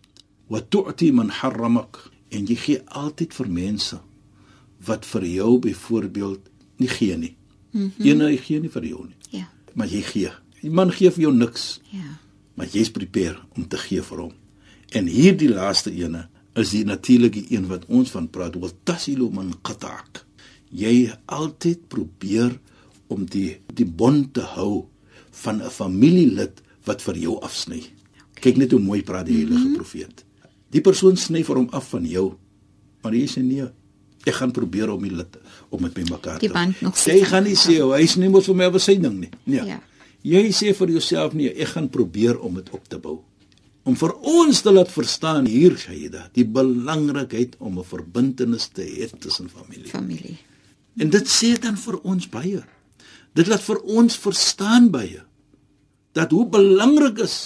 wa 0.48 0.62
tu'ti 0.70 1.12
man 1.12 1.30
harramak 1.30 2.10
en 2.30 2.46
jy 2.46 2.56
gee 2.56 2.82
altyd 2.86 3.34
vir 3.34 3.50
mense 3.50 4.00
wat 4.86 5.06
vir 5.06 5.26
jou 5.26 5.60
byvoorbeeld 5.60 6.40
nie 6.78 6.88
gee 6.88 7.18
nie. 7.18 7.36
Mm 7.72 7.92
-hmm. 7.98 8.06
Ene 8.06 8.38
gee 8.38 8.60
nie 8.60 8.70
vir 8.70 8.86
jou 8.86 9.06
nie, 9.06 9.16
Ja. 9.40 9.50
maar 9.74 9.88
jy 9.88 10.02
gee. 10.02 10.32
Die 10.62 10.70
man 10.72 10.92
gee 10.92 11.12
vir 11.12 11.22
jou 11.22 11.34
niks 11.34 11.80
Ja. 11.92 12.18
maar 12.54 12.68
jy's 12.68 12.90
prepare 12.92 13.38
om 13.56 13.68
te 13.68 13.78
gee 13.78 14.02
vir 14.02 14.18
hom. 14.18 14.32
En 14.90 15.06
hierdie 15.08 15.50
laaste 15.50 15.92
ene 15.96 16.28
is 16.60 16.74
die 16.76 16.86
natuurlike 16.86 17.46
een 17.50 17.68
wat 17.70 17.86
ons 17.88 18.12
van 18.12 18.28
praat, 18.32 18.58
wat 18.60 18.76
tasilu 18.84 19.30
man 19.34 19.54
qata'ak. 19.62 20.24
Jy 20.70 21.12
altyd 21.26 21.88
probeer 21.90 22.60
om 23.10 23.26
die 23.26 23.58
die 23.74 23.88
bond 23.88 24.34
te 24.34 24.46
hou 24.56 24.86
van 25.44 25.62
'n 25.62 25.70
familielid 25.70 26.62
wat 26.86 27.02
vir 27.02 27.18
jou 27.18 27.40
afsny. 27.42 27.82
Kyk 28.40 28.58
net 28.58 28.72
hoe 28.72 28.80
mooi 28.80 29.02
praat 29.04 29.26
die 29.26 29.36
heilige 29.36 29.60
mm 29.60 29.66
-hmm. 29.66 29.76
profeet. 29.76 30.26
Die 30.70 30.82
persoon 30.82 31.18
sny 31.18 31.44
vir 31.44 31.56
hom 31.56 31.70
af 31.72 31.90
van 31.90 32.06
jou. 32.06 32.34
Maar 33.02 33.14
jy 33.14 33.28
sê 33.28 33.42
nee, 33.44 33.66
ek 34.26 34.34
gaan 34.34 34.52
probeer 34.52 34.90
om 34.90 35.02
die 35.02 35.16
lid 35.16 35.38
om 35.70 35.82
dit 35.82 35.94
bymekaar 35.94 36.40
te 36.40 36.48
Die 36.48 36.54
band 36.54 36.82
nog 36.82 36.98
Jy 37.06 37.24
gaan 37.24 37.44
nie 37.44 37.56
sê 37.56 37.80
oh, 37.82 37.94
hy's 37.96 38.16
nie 38.16 38.30
mos 38.30 38.46
vir 38.46 38.56
my 38.56 38.66
op 38.66 38.80
sy 38.80 38.98
ding 39.00 39.20
nie. 39.20 39.30
Nee. 39.44 39.66
Ja. 39.66 39.80
Jy 40.22 40.52
sê 40.52 40.74
vir 40.76 40.90
jouself 40.90 41.34
nee, 41.34 41.54
ek 41.54 41.68
gaan 41.68 41.90
probeer 41.90 42.40
om 42.40 42.56
dit 42.60 42.70
op 42.70 42.88
te 42.88 43.00
bou. 43.00 43.22
Om 43.90 43.96
vir 43.98 44.12
ons 44.30 44.62
te 44.62 44.72
laat 44.72 44.92
verstaan 44.94 45.48
hier 45.50 45.78
Shaida, 45.82 46.28
die 46.38 46.46
belangrikheid 46.46 47.56
om 47.58 47.80
'n 47.80 47.92
verbintenis 47.96 48.70
te 48.70 48.86
hê 48.86 49.10
tussen 49.20 49.50
familie. 49.50 49.90
Familie. 49.90 50.38
En 50.98 51.10
dit 51.10 51.28
sê 51.28 51.58
dan 51.60 51.78
vir 51.78 51.98
ons 52.04 52.30
baie 52.30 52.64
Dit 53.38 53.50
laat 53.50 53.64
vir 53.64 53.82
ons 54.00 54.20
verstaan 54.20 54.90
baie 54.94 55.22
dat 56.18 56.34
hoe 56.34 56.46
belangrik 56.50 57.22
is 57.24 57.38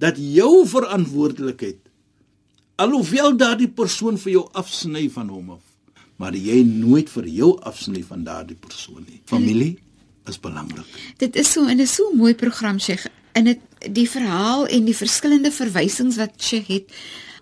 dat 0.00 0.18
jou 0.20 0.62
verantwoordelikheid 0.70 1.80
alhoewel 2.80 3.34
daardie 3.36 3.68
persoon 3.68 4.16
vir 4.22 4.32
jou 4.38 4.44
afsny 4.56 5.08
van 5.12 5.28
hom 5.28 5.50
af, 5.58 5.64
maar 6.16 6.36
jy 6.36 6.62
nooit 6.64 7.10
vir 7.12 7.26
jou 7.28 7.50
afsny 7.68 8.00
van 8.06 8.22
daardie 8.24 8.56
persoon 8.56 9.02
nie. 9.04 9.18
Familie 9.28 9.74
is 10.30 10.38
belangrik. 10.40 10.86
Dit 11.20 11.36
is 11.36 11.50
so 11.52 11.66
en 11.66 11.80
'n 11.80 11.86
so 11.86 12.14
mooi 12.14 12.34
program 12.34 12.78
Sheikh. 12.78 13.06
In 13.34 13.44
dit 13.44 13.60
die 13.88 14.08
verhaal 14.10 14.66
en 14.66 14.84
die 14.84 14.96
verskillende 14.96 15.50
verwysings 15.50 16.16
wat 16.20 16.36
Sheikh 16.38 16.68
het 16.68 16.84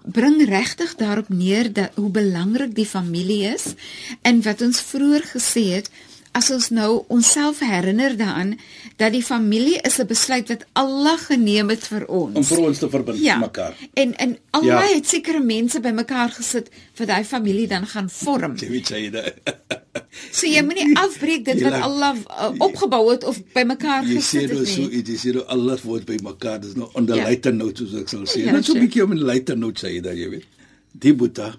bring 0.05 0.39
regtig 0.49 0.95
daarop 0.97 1.29
neer 1.29 1.73
dat 1.73 1.91
hoe 1.95 2.11
belangrik 2.11 2.75
die 2.75 2.87
familie 2.87 3.49
is 3.55 3.75
en 4.23 4.43
wat 4.43 4.63
ons 4.63 4.81
vroeër 4.81 5.23
gesê 5.35 5.65
het 5.75 5.91
as 6.39 6.51
ons 6.55 6.69
nou 6.71 7.03
onsself 7.09 7.59
herinner 7.65 8.15
daaraan 8.17 8.53
dat 9.01 9.13
die 9.13 9.23
familie 9.25 9.81
is 9.83 9.99
'n 9.99 10.07
besluit 10.07 10.49
wat 10.49 10.65
Allah 10.73 11.19
geneem 11.19 11.69
het 11.69 11.85
vir 11.87 12.07
ons 12.07 12.37
om 12.37 12.45
vir 12.45 12.59
ons 12.59 12.79
te 12.79 12.89
verbind 12.89 13.19
ja, 13.19 13.39
mekaar. 13.39 13.75
En 13.95 14.15
en 14.17 14.39
Allah 14.51 14.89
Ja. 14.89 14.95
het 14.95 15.09
sekere 15.09 15.41
mense 15.41 15.81
bymekaar 15.81 16.31
gesit 16.31 16.71
vir 16.95 17.07
daai 17.07 17.25
familie 17.25 17.67
dan 17.67 17.87
gaan 17.87 18.11
vorm. 18.11 18.57
Jy 18.57 18.69
weet 18.69 18.89
jy 18.89 19.11
dit. 19.11 19.35
So 20.33 20.47
jy 20.47 20.63
moenie 20.65 20.97
afbreek 21.05 21.45
dit 21.45 21.61
wat. 21.63 21.73
Allah 21.83 22.17
uh, 22.17 22.51
opgebou 22.65 23.11
het 23.11 23.25
of 23.25 23.39
bymekaar 23.55 24.05
sê 24.05 24.15
gesit 24.17 24.51
nou 24.51 24.59
het 24.61 24.69
so 24.69 24.81
nie. 24.89 25.03
jy 25.03 25.17
sê 25.17 25.33
nou 25.35 25.45
alles 25.47 25.83
word 25.83 26.07
by 26.07 26.17
mekaar. 26.23 26.61
Dis 26.61 26.75
nou 26.75 26.89
on 26.95 27.07
the 27.07 27.15
Ja. 27.17 27.25
lighter 27.29 27.53
note 27.55 27.77
soos 27.87 27.95
ek 28.01 28.09
sal 28.09 28.25
sê. 28.27 28.45
Ja, 28.47 28.53
Net 28.53 28.65
so 28.65 28.75
'n 28.75 28.81
bietjie 28.81 29.03
om 29.05 29.13
'n 29.13 29.25
lighter 29.27 29.57
note 29.57 29.81
sê 29.87 30.01
dat 30.03 30.17
jy 30.17 30.29
weet. 30.31 30.45
Die 30.93 31.13
Boeta 31.15 31.55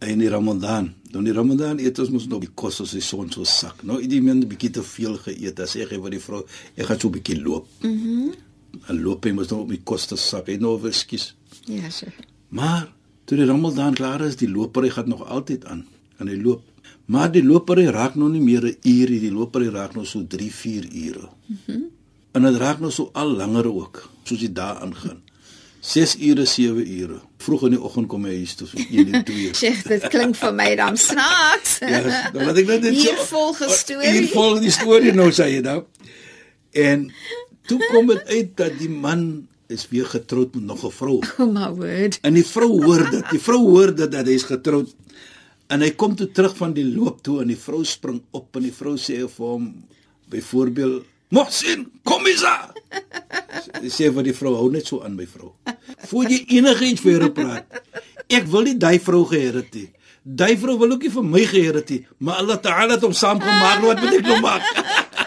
in 0.00 0.18
die 0.18 0.28
Ramadan. 0.28 0.94
Dan 1.10 1.24
die 1.24 1.32
Ramadan 1.32 1.78
eet 1.80 1.98
ons 1.98 2.10
mos 2.10 2.26
nog 2.28 2.40
die 2.40 2.50
kos 2.54 2.80
as 2.80 2.90
die 2.92 3.00
son 3.00 3.30
so 3.32 3.44
sak. 3.44 3.82
Nou 3.82 4.00
het 4.00 4.10
die 4.10 4.20
mense 4.22 4.46
bietjie 4.46 4.70
te 4.70 4.82
veel 4.82 5.16
geëet. 5.16 5.58
As 5.60 5.74
ek 5.76 5.88
vir 5.88 6.10
die 6.10 6.20
vrou, 6.20 6.44
ek 6.76 6.86
gaan 6.86 7.00
so 7.00 7.08
'n 7.08 7.12
bietjie 7.12 7.40
loop. 7.42 7.66
Mhm. 7.82 7.90
Mm 7.90 8.32
en 8.88 9.02
loop 9.02 9.24
hy 9.24 9.32
mos 9.32 9.48
nou 9.48 9.62
op 9.62 9.68
die 9.70 9.80
kos 9.82 10.06
te 10.06 10.16
sak. 10.16 10.46
Hy 10.46 10.56
nou 10.60 10.78
verskies. 10.78 11.34
Ja, 11.66 11.88
so. 11.90 12.06
Maar 12.50 12.92
toe 13.24 13.36
die 13.38 13.46
Ramadan 13.46 13.94
klaar 13.94 14.20
is, 14.20 14.36
die 14.36 14.48
lopery 14.48 14.90
gaan 14.90 15.08
nog 15.08 15.24
altyd 15.26 15.64
aan. 15.64 15.86
En 16.18 16.28
hy 16.28 16.36
loop. 16.42 16.62
Maar 17.06 17.30
die 17.32 17.44
lopery 17.44 17.86
raak 17.86 18.14
nou 18.14 18.30
nie 18.30 18.40
meer 18.40 18.64
'n 18.64 18.76
uur 18.82 19.10
nie. 19.10 19.20
Die 19.20 19.32
lopery 19.32 19.68
raak 19.68 19.94
nou 19.94 20.04
so 20.06 20.26
3, 20.26 20.50
4 20.52 20.84
ure. 20.92 21.28
Mm 21.66 21.98
en 22.38 22.46
dit 22.46 22.60
raak 22.60 22.82
nou 22.82 22.90
so 22.94 23.10
al 23.18 23.32
langer 23.38 23.66
ook, 23.70 24.04
soos 24.28 24.42
die 24.42 24.52
dae 24.52 24.76
aangaan. 24.84 25.22
6 25.88 26.16
ure, 26.26 26.44
7 26.46 26.82
ure. 27.00 27.20
Vroeg 27.42 27.68
in 27.68 27.76
die 27.76 27.80
oggend 27.88 28.08
kom 28.10 28.26
hy 28.26 28.34
huis 28.40 28.56
toe 28.58 28.66
so 28.68 28.80
1 28.82 29.12
en 29.14 29.24
2. 29.24 29.52
Sheikh, 29.56 29.84
dit 29.92 30.06
klink 30.12 30.36
vir 30.36 30.54
my 30.54 30.68
dan 30.78 30.98
snaaks. 31.00 31.78
Ja, 31.94 32.00
dan 32.34 32.48
laat 32.48 32.58
ek 32.62 32.70
net 32.72 32.82
dit 32.88 32.98
Hier 32.98 33.20
volg 33.30 33.62
'n 33.64 33.70
storie. 33.72 34.10
Hier 34.16 34.28
volg 34.32 34.60
die 34.64 34.74
storie 34.74 35.14
nou 35.14 35.30
sê 35.34 35.48
jy 35.54 35.62
nou. 35.64 35.80
En 36.74 37.06
toe 37.70 37.78
kom 37.92 38.10
dit 38.10 38.34
uit 38.34 38.50
dat 38.58 38.74
die 38.78 38.90
man 38.90 39.46
is 39.70 39.86
weer 39.92 40.06
getroud 40.10 40.54
met 40.58 40.66
nog 40.74 40.84
'n 40.84 40.94
vrou. 40.98 41.18
Oh 41.42 41.46
my 41.46 41.70
word. 41.78 42.18
En 42.22 42.34
die 42.34 42.46
vrou 42.46 42.70
hoor 42.84 43.06
dit. 43.10 43.24
Die 43.30 43.42
vrou 43.42 43.62
hoor 43.70 43.94
dit 43.94 44.10
dat 44.10 44.26
hy 44.26 44.34
is 44.34 44.48
getroud. 44.50 44.94
En 45.68 45.84
hy 45.84 45.90
kom 46.00 46.14
toe 46.16 46.30
terug 46.32 46.56
van 46.56 46.72
die 46.76 46.86
loop 46.86 47.20
toe 47.24 47.42
en 47.42 47.52
die 47.52 47.60
vrou 47.60 47.84
spring 47.84 48.22
op 48.36 48.56
en 48.56 48.64
die 48.64 48.74
vrou 48.74 48.96
sê 49.00 49.20
vir 49.20 49.52
hom 49.52 49.70
byvoorbeeld 50.32 51.06
Mohsin, 51.28 51.90
kom 52.08 52.24
eens 52.26 52.44
aan. 52.44 52.72
Sê 53.92 54.08
vir 54.08 54.24
die 54.24 54.32
vrou 54.32 54.54
hou 54.56 54.70
net 54.72 54.88
so 54.88 55.02
aan 55.04 55.12
my 55.16 55.26
vrou. 55.28 55.50
Voor 56.08 56.30
jy 56.32 56.38
enigiets 56.56 57.04
vir 57.04 57.20
haar 57.20 57.34
praat. 57.36 57.82
Ek 58.32 58.48
wil 58.48 58.64
nie 58.64 58.78
daai 58.80 58.96
vrou 59.04 59.26
geheer 59.28 59.58
het 59.60 59.76
nie. 59.76 59.90
Daai 60.24 60.56
vrou 60.60 60.78
wil 60.80 60.94
ook 60.96 61.04
nie 61.04 61.12
vir 61.12 61.26
my 61.26 61.42
geheer 61.50 61.80
het 61.82 61.92
nie, 61.92 62.00
maar 62.24 62.40
Allah 62.42 62.58
Taala 62.64 62.96
het 62.96 63.04
hom 63.04 63.12
saamgemaak, 63.16 63.84
wat 63.84 64.00
moet 64.02 64.16
ek 64.18 64.26
nou 64.28 64.40
maak? 64.44 64.64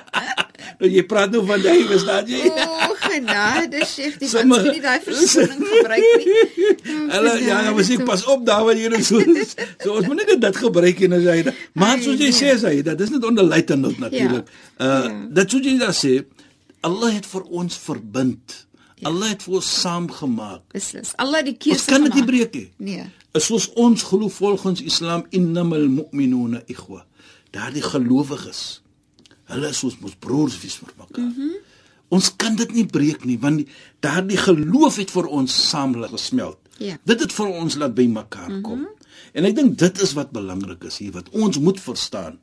nou 0.81 0.89
jy 0.89 1.05
praat 1.09 1.33
nou 1.33 1.45
van 1.45 1.61
daai, 1.61 1.85
verstaan 1.89 2.29
jy? 2.29 2.41
Genade, 3.15 3.85
Sheikh, 3.85 4.17
die 4.21 4.29
mens 4.33 4.47
moet 4.47 4.67
nie 4.71 4.81
daai 4.83 4.99
verskoning 5.03 5.61
gebruik 5.67 6.09
nie. 6.21 6.45
Hulle 7.13 7.33
ja, 7.43 7.61
ja, 7.67 7.71
maar 7.75 7.91
ek 7.95 8.03
pas 8.07 8.23
op 8.31 8.45
daar 8.47 8.63
wat 8.67 8.77
jy 8.79 8.89
nou 8.93 9.01
so. 9.03 9.19
So 9.83 9.95
ons 9.99 10.07
moet 10.07 10.23
nie 10.25 10.37
dit 10.45 10.59
gebruik 10.63 10.99
nie 11.03 11.19
as 11.19 11.27
hy. 11.33 11.53
Maar 11.73 11.95
Ai, 11.97 12.03
soos 12.05 12.19
jy 12.19 12.29
nee. 12.31 12.39
sê 12.39 12.55
hy, 12.67 12.81
dit 12.87 13.03
is 13.07 13.13
net 13.15 13.25
onder 13.31 13.47
luitenant 13.47 13.99
natuurlik. 13.99 14.51
Uh 14.79 14.89
Ja. 14.91 14.99
dit 15.39 15.51
soos 15.51 15.65
jy 15.65 15.77
daar 15.81 15.95
sê, 15.95 16.13
Allah 16.87 17.13
het 17.13 17.25
vir 17.29 17.43
ons 17.61 17.77
verbind. 17.77 18.55
Allah 19.03 19.31
het 19.33 19.43
vir 19.45 19.55
ons 19.59 19.69
saamgemaak. 19.81 20.61
Beslis. 20.73 21.13
Allah 21.21 21.41
die 21.45 21.55
keuse 21.57 21.79
Ons 21.79 21.89
kan 21.89 22.03
dit 22.05 22.13
nie 22.19 22.25
breek 22.25 22.53
nie. 22.57 22.67
Nee. 22.77 23.05
Is 23.37 23.47
soos 23.49 23.69
ons 23.79 24.03
glo 24.03 24.29
volgens 24.29 24.81
Islam 24.81 25.25
innamal 25.29 25.87
mu'minuna 25.89 26.61
ikhwa. 26.69 27.03
Daardie 27.53 27.81
gelowiges. 27.85 28.81
Hulle 29.51 29.69
is 29.73 29.83
ons 29.83 30.15
broers 30.19 30.57
wees 30.61 30.77
vir 30.81 30.93
mekaar. 30.97 31.25
Mm 31.25 31.33
-hmm. 31.37 31.70
Ons 32.11 32.31
kan 32.35 32.55
dit 32.59 32.73
nie 32.75 32.85
breek 32.85 33.25
nie 33.25 33.37
want 33.39 33.61
die- 33.61 33.67
daardie 34.03 34.37
geloof 34.37 34.99
het 34.99 35.11
vir 35.11 35.27
ons 35.27 35.69
saam 35.69 35.95
gesmelt. 36.03 36.57
Ja. 36.77 36.97
Dit 37.05 37.19
het 37.23 37.33
vir 37.33 37.47
ons 37.47 37.75
laat 37.79 37.93
by 37.95 38.07
mekaar 38.07 38.61
kom. 38.61 38.79
Mm 38.79 38.85
-hmm. 38.85 38.99
En 39.33 39.45
ek 39.45 39.55
dink 39.55 39.77
dit 39.79 40.01
is 40.01 40.13
wat 40.13 40.31
belangrik 40.31 40.83
is 40.83 40.97
hier 40.97 41.11
wat 41.11 41.29
ons 41.31 41.59
moet 41.59 41.79
verstaan. 41.79 42.39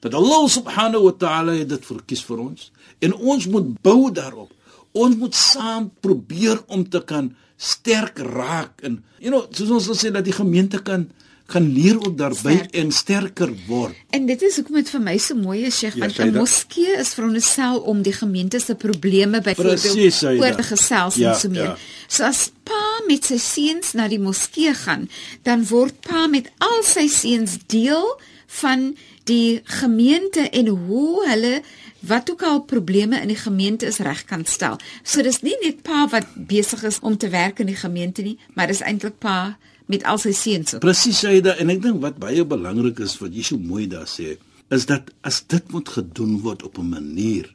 Dat 0.00 0.14
Allah 0.14 0.48
subhanahu 0.48 1.02
wa 1.02 1.12
ta'ala 1.12 1.64
dit 1.64 1.84
verkies 1.86 2.22
vir 2.24 2.38
ons 2.38 2.72
en 2.98 3.14
ons 3.14 3.46
moet 3.46 3.82
bou 3.82 4.10
daarop. 4.12 4.52
Ons 4.92 5.16
moet 5.16 5.34
saam 5.34 5.90
probeer 6.00 6.62
om 6.66 6.88
te 6.88 7.00
kan 7.04 7.34
sterk 7.56 8.18
raak 8.18 8.80
en 8.86 9.04
you 9.18 9.30
know 9.30 9.46
soos 9.50 9.70
ons 9.70 9.84
sal 9.84 9.98
sê 9.98 10.12
dat 10.14 10.24
die 10.24 10.32
gemeente 10.32 10.78
kan 10.82 11.08
kan 11.48 11.64
leer 11.72 11.96
ook 11.96 12.18
daarby 12.18 12.36
Sterk. 12.56 12.74
en 12.76 12.90
sterker 12.92 13.50
word. 13.66 13.94
En 14.12 14.26
dit 14.28 14.42
is 14.42 14.56
hoekom 14.60 14.74
dit 14.74 14.90
vir 14.92 15.00
my 15.00 15.14
so 15.18 15.34
mooi 15.34 15.62
is, 15.64 15.78
Sheikh, 15.78 15.94
Ja, 15.96 16.00
want. 16.08 16.18
'n 16.18 16.34
moskee 16.36 16.96
is 17.00 17.14
veronderstel 17.16 17.78
om 17.88 18.02
die 18.02 18.12
gemeente 18.12 18.60
se 18.60 18.74
probleme 18.74 19.40
byvoorbeeld 19.40 20.22
oor 20.40 20.54
te 20.56 20.62
gesels 20.62 21.14
Ja, 21.14 21.32
en 21.32 21.40
so 21.40 21.48
meer. 21.48 21.62
ja. 21.62 21.76
So 22.08 22.24
as 22.24 22.50
pa 22.64 22.82
met 23.06 23.24
sy 23.24 23.38
seuns 23.38 23.92
na 23.92 24.08
die 24.08 24.18
moskee 24.20 24.74
gaan, 24.74 25.08
dan 25.42 25.64
word 25.66 26.00
pa 26.00 26.26
met 26.26 26.50
al 26.58 26.82
sy 26.82 27.06
seuns 27.08 27.56
deel 27.66 28.20
van 28.46 28.96
die 29.24 29.60
gemeente 29.64 30.40
en 30.50 30.66
hoe 30.66 31.26
hulle 31.28 31.62
wat 32.00 32.30
ook 32.30 32.42
al 32.42 32.60
probleme 32.62 33.20
in 33.20 33.28
die 33.28 33.36
gemeente 33.36 33.86
is 33.86 33.98
reg 33.98 34.24
kan 34.24 34.44
stel. 34.44 34.76
So 35.02 35.22
dis 35.22 35.40
nie 35.42 35.56
net 35.62 35.82
pa 35.82 36.08
wat 36.08 36.26
besig 36.36 36.82
is 36.84 36.98
om 37.00 37.16
te 37.16 37.28
werk 37.28 37.58
in 37.58 37.66
die 37.66 37.76
gemeente 37.76 38.22
nie, 38.22 38.38
maar 38.54 38.66
dis 38.66 38.80
eintlik 38.80 39.18
pa 39.18 39.56
met 39.88 40.04
al 40.04 40.20
sy 40.20 40.34
seuns. 40.36 40.76
Presies 40.84 41.20
dit 41.20 41.48
en 41.48 41.72
ek 41.72 41.82
dink 41.82 42.00
wat 42.04 42.20
baie 42.20 42.44
belangrik 42.44 43.00
is 43.04 43.16
wat 43.22 43.34
jy 43.34 43.44
so 43.46 43.58
mooi 43.58 43.86
daar 43.90 44.08
sê, 44.08 44.36
is 44.70 44.84
dat 44.86 45.10
as 45.26 45.40
dit 45.48 45.72
moet 45.72 45.88
gedoen 45.88 46.40
word 46.44 46.62
op 46.62 46.78
'n 46.78 46.88
manier 46.88 47.48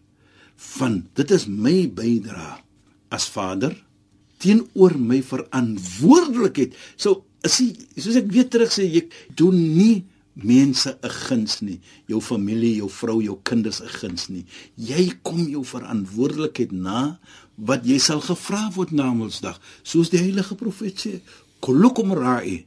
van 0.78 1.04
dit 1.14 1.32
is 1.32 1.46
my 1.48 1.88
bydra 1.88 2.62
as 3.10 3.28
vader 3.30 3.76
teenoor 4.38 4.98
my 4.98 5.22
verantwoordelikheid. 5.22 6.74
So 6.96 7.24
is 7.44 7.60
jy 7.60 8.02
soos 8.02 8.16
ek 8.16 8.32
weer 8.32 8.50
terug 8.50 8.72
sê 8.72 8.88
ek 8.98 9.14
doen 9.36 9.56
nie 9.78 10.04
mense 10.34 10.90
'n 10.90 11.10
guns 11.10 11.62
nie, 11.62 11.80
jou 12.08 12.22
familie, 12.22 12.78
jou 12.78 12.90
vrou, 12.90 13.22
jou 13.22 13.38
kinders 13.44 13.82
'n 13.82 13.88
guns 13.88 14.30
nie. 14.30 14.46
Jy 14.76 15.14
kom 15.22 15.48
jou 15.48 15.64
verantwoordelikheid 15.64 16.72
na 16.72 17.20
wat 17.56 17.86
jy 17.86 18.00
sal 18.00 18.22
gevra 18.22 18.72
word 18.74 18.92
na 18.92 19.14
Mondsdag, 19.14 19.60
soos 19.84 20.10
die 20.10 20.20
heilige 20.20 20.56
profeet 20.56 20.98
sê, 20.98 21.22
kullukum 21.64 22.14
ra'i 22.18 22.62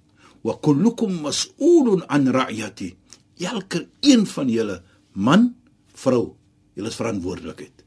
wa 0.46 0.56
kullukum 0.62 1.22
mas'ulun 1.26 2.04
an 2.08 2.30
ra'yati. 2.32 2.94
Elke 3.40 3.86
een 4.00 4.24
van 4.26 4.48
julle, 4.48 4.80
man, 5.12 5.50
vrou, 5.92 6.36
julle 6.76 6.92
is 6.92 6.98
verantwoordelikheid. 6.98 7.82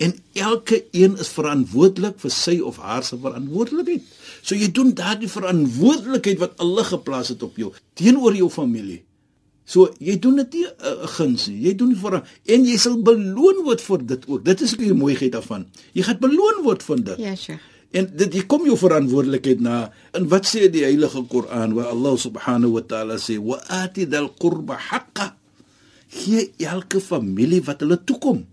En 0.00 0.14
elke 0.32 0.84
een 0.96 1.18
is 1.20 1.28
verantwoordelik 1.36 2.16
vir 2.22 2.32
sy 2.32 2.56
of 2.64 2.78
haar 2.80 3.04
se 3.04 3.18
verantwoordelikheid. 3.20 4.06
So 4.40 4.56
jy 4.56 4.70
doen 4.72 4.94
daardie 4.96 5.28
verantwoordelikheid 5.28 6.40
wat 6.40 6.56
Allah 6.64 6.88
geplaas 6.88 7.34
het 7.34 7.44
op 7.44 7.58
jou 7.60 7.68
teenoor 8.00 8.38
jou 8.38 8.48
familie. 8.50 9.02
So 9.68 9.92
jy 10.02 10.16
doen 10.18 10.40
dit 10.40 10.56
nie 10.56 10.66
'n 10.66 10.72
uh, 10.88 11.10
guns 11.16 11.46
nie. 11.46 11.60
Jy 11.68 11.74
doen 11.76 11.92
vir 11.96 12.22
en 12.46 12.64
jy 12.64 12.76
sal 12.76 12.96
beloon 13.02 13.60
word 13.64 13.80
vir 13.80 14.06
dit 14.06 14.26
ook. 14.26 14.44
Dit 14.44 14.60
is 14.60 14.72
ook 14.72 14.86
die 14.88 14.94
mooiheid 14.94 15.32
daarvan. 15.32 15.66
Jy 15.92 16.02
gaan 16.02 16.18
beloon 16.18 16.64
word 16.64 16.82
vir 16.82 17.04
dit. 17.04 17.18
Ja, 17.18 17.36
Sheikh. 17.36 17.60
En 17.90 18.06
dit 18.06 18.36
jy 18.38 18.44
kom 18.46 18.66
jou 18.68 18.76
verantwoordelikheid 18.78 19.62
na. 19.64 19.88
En 20.14 20.28
wat 20.30 20.46
sê 20.46 20.68
die 20.70 20.84
Heilige 20.86 21.24
Koran 21.30 21.74
waar 21.74 21.90
Allah 21.90 22.14
subhanahu 22.18 22.76
wa 22.78 22.84
ta'ala 22.86 23.18
sê 23.18 23.38
wa 23.42 23.58
ati 23.66 24.06
dal 24.06 24.30
qurba 24.38 24.78
haqqa. 24.90 25.32
Gee 26.10 26.50
elke 26.62 27.02
familie 27.02 27.62
wat 27.66 27.82
hulle 27.82 27.98
toekom. 28.06 28.44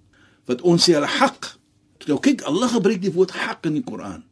Wat 0.49 0.63
ons 0.65 0.87
sê 0.87 0.97
hulle 0.97 1.09
hak. 1.19 1.53
Nou 2.07 2.17
kyk 2.23 2.45
Allah 2.49 2.71
gebruik 2.71 3.03
die 3.03 3.13
woord 3.13 3.35
hak 3.37 3.69
in 3.69 3.77
die 3.77 3.85
Koran. 3.85 4.23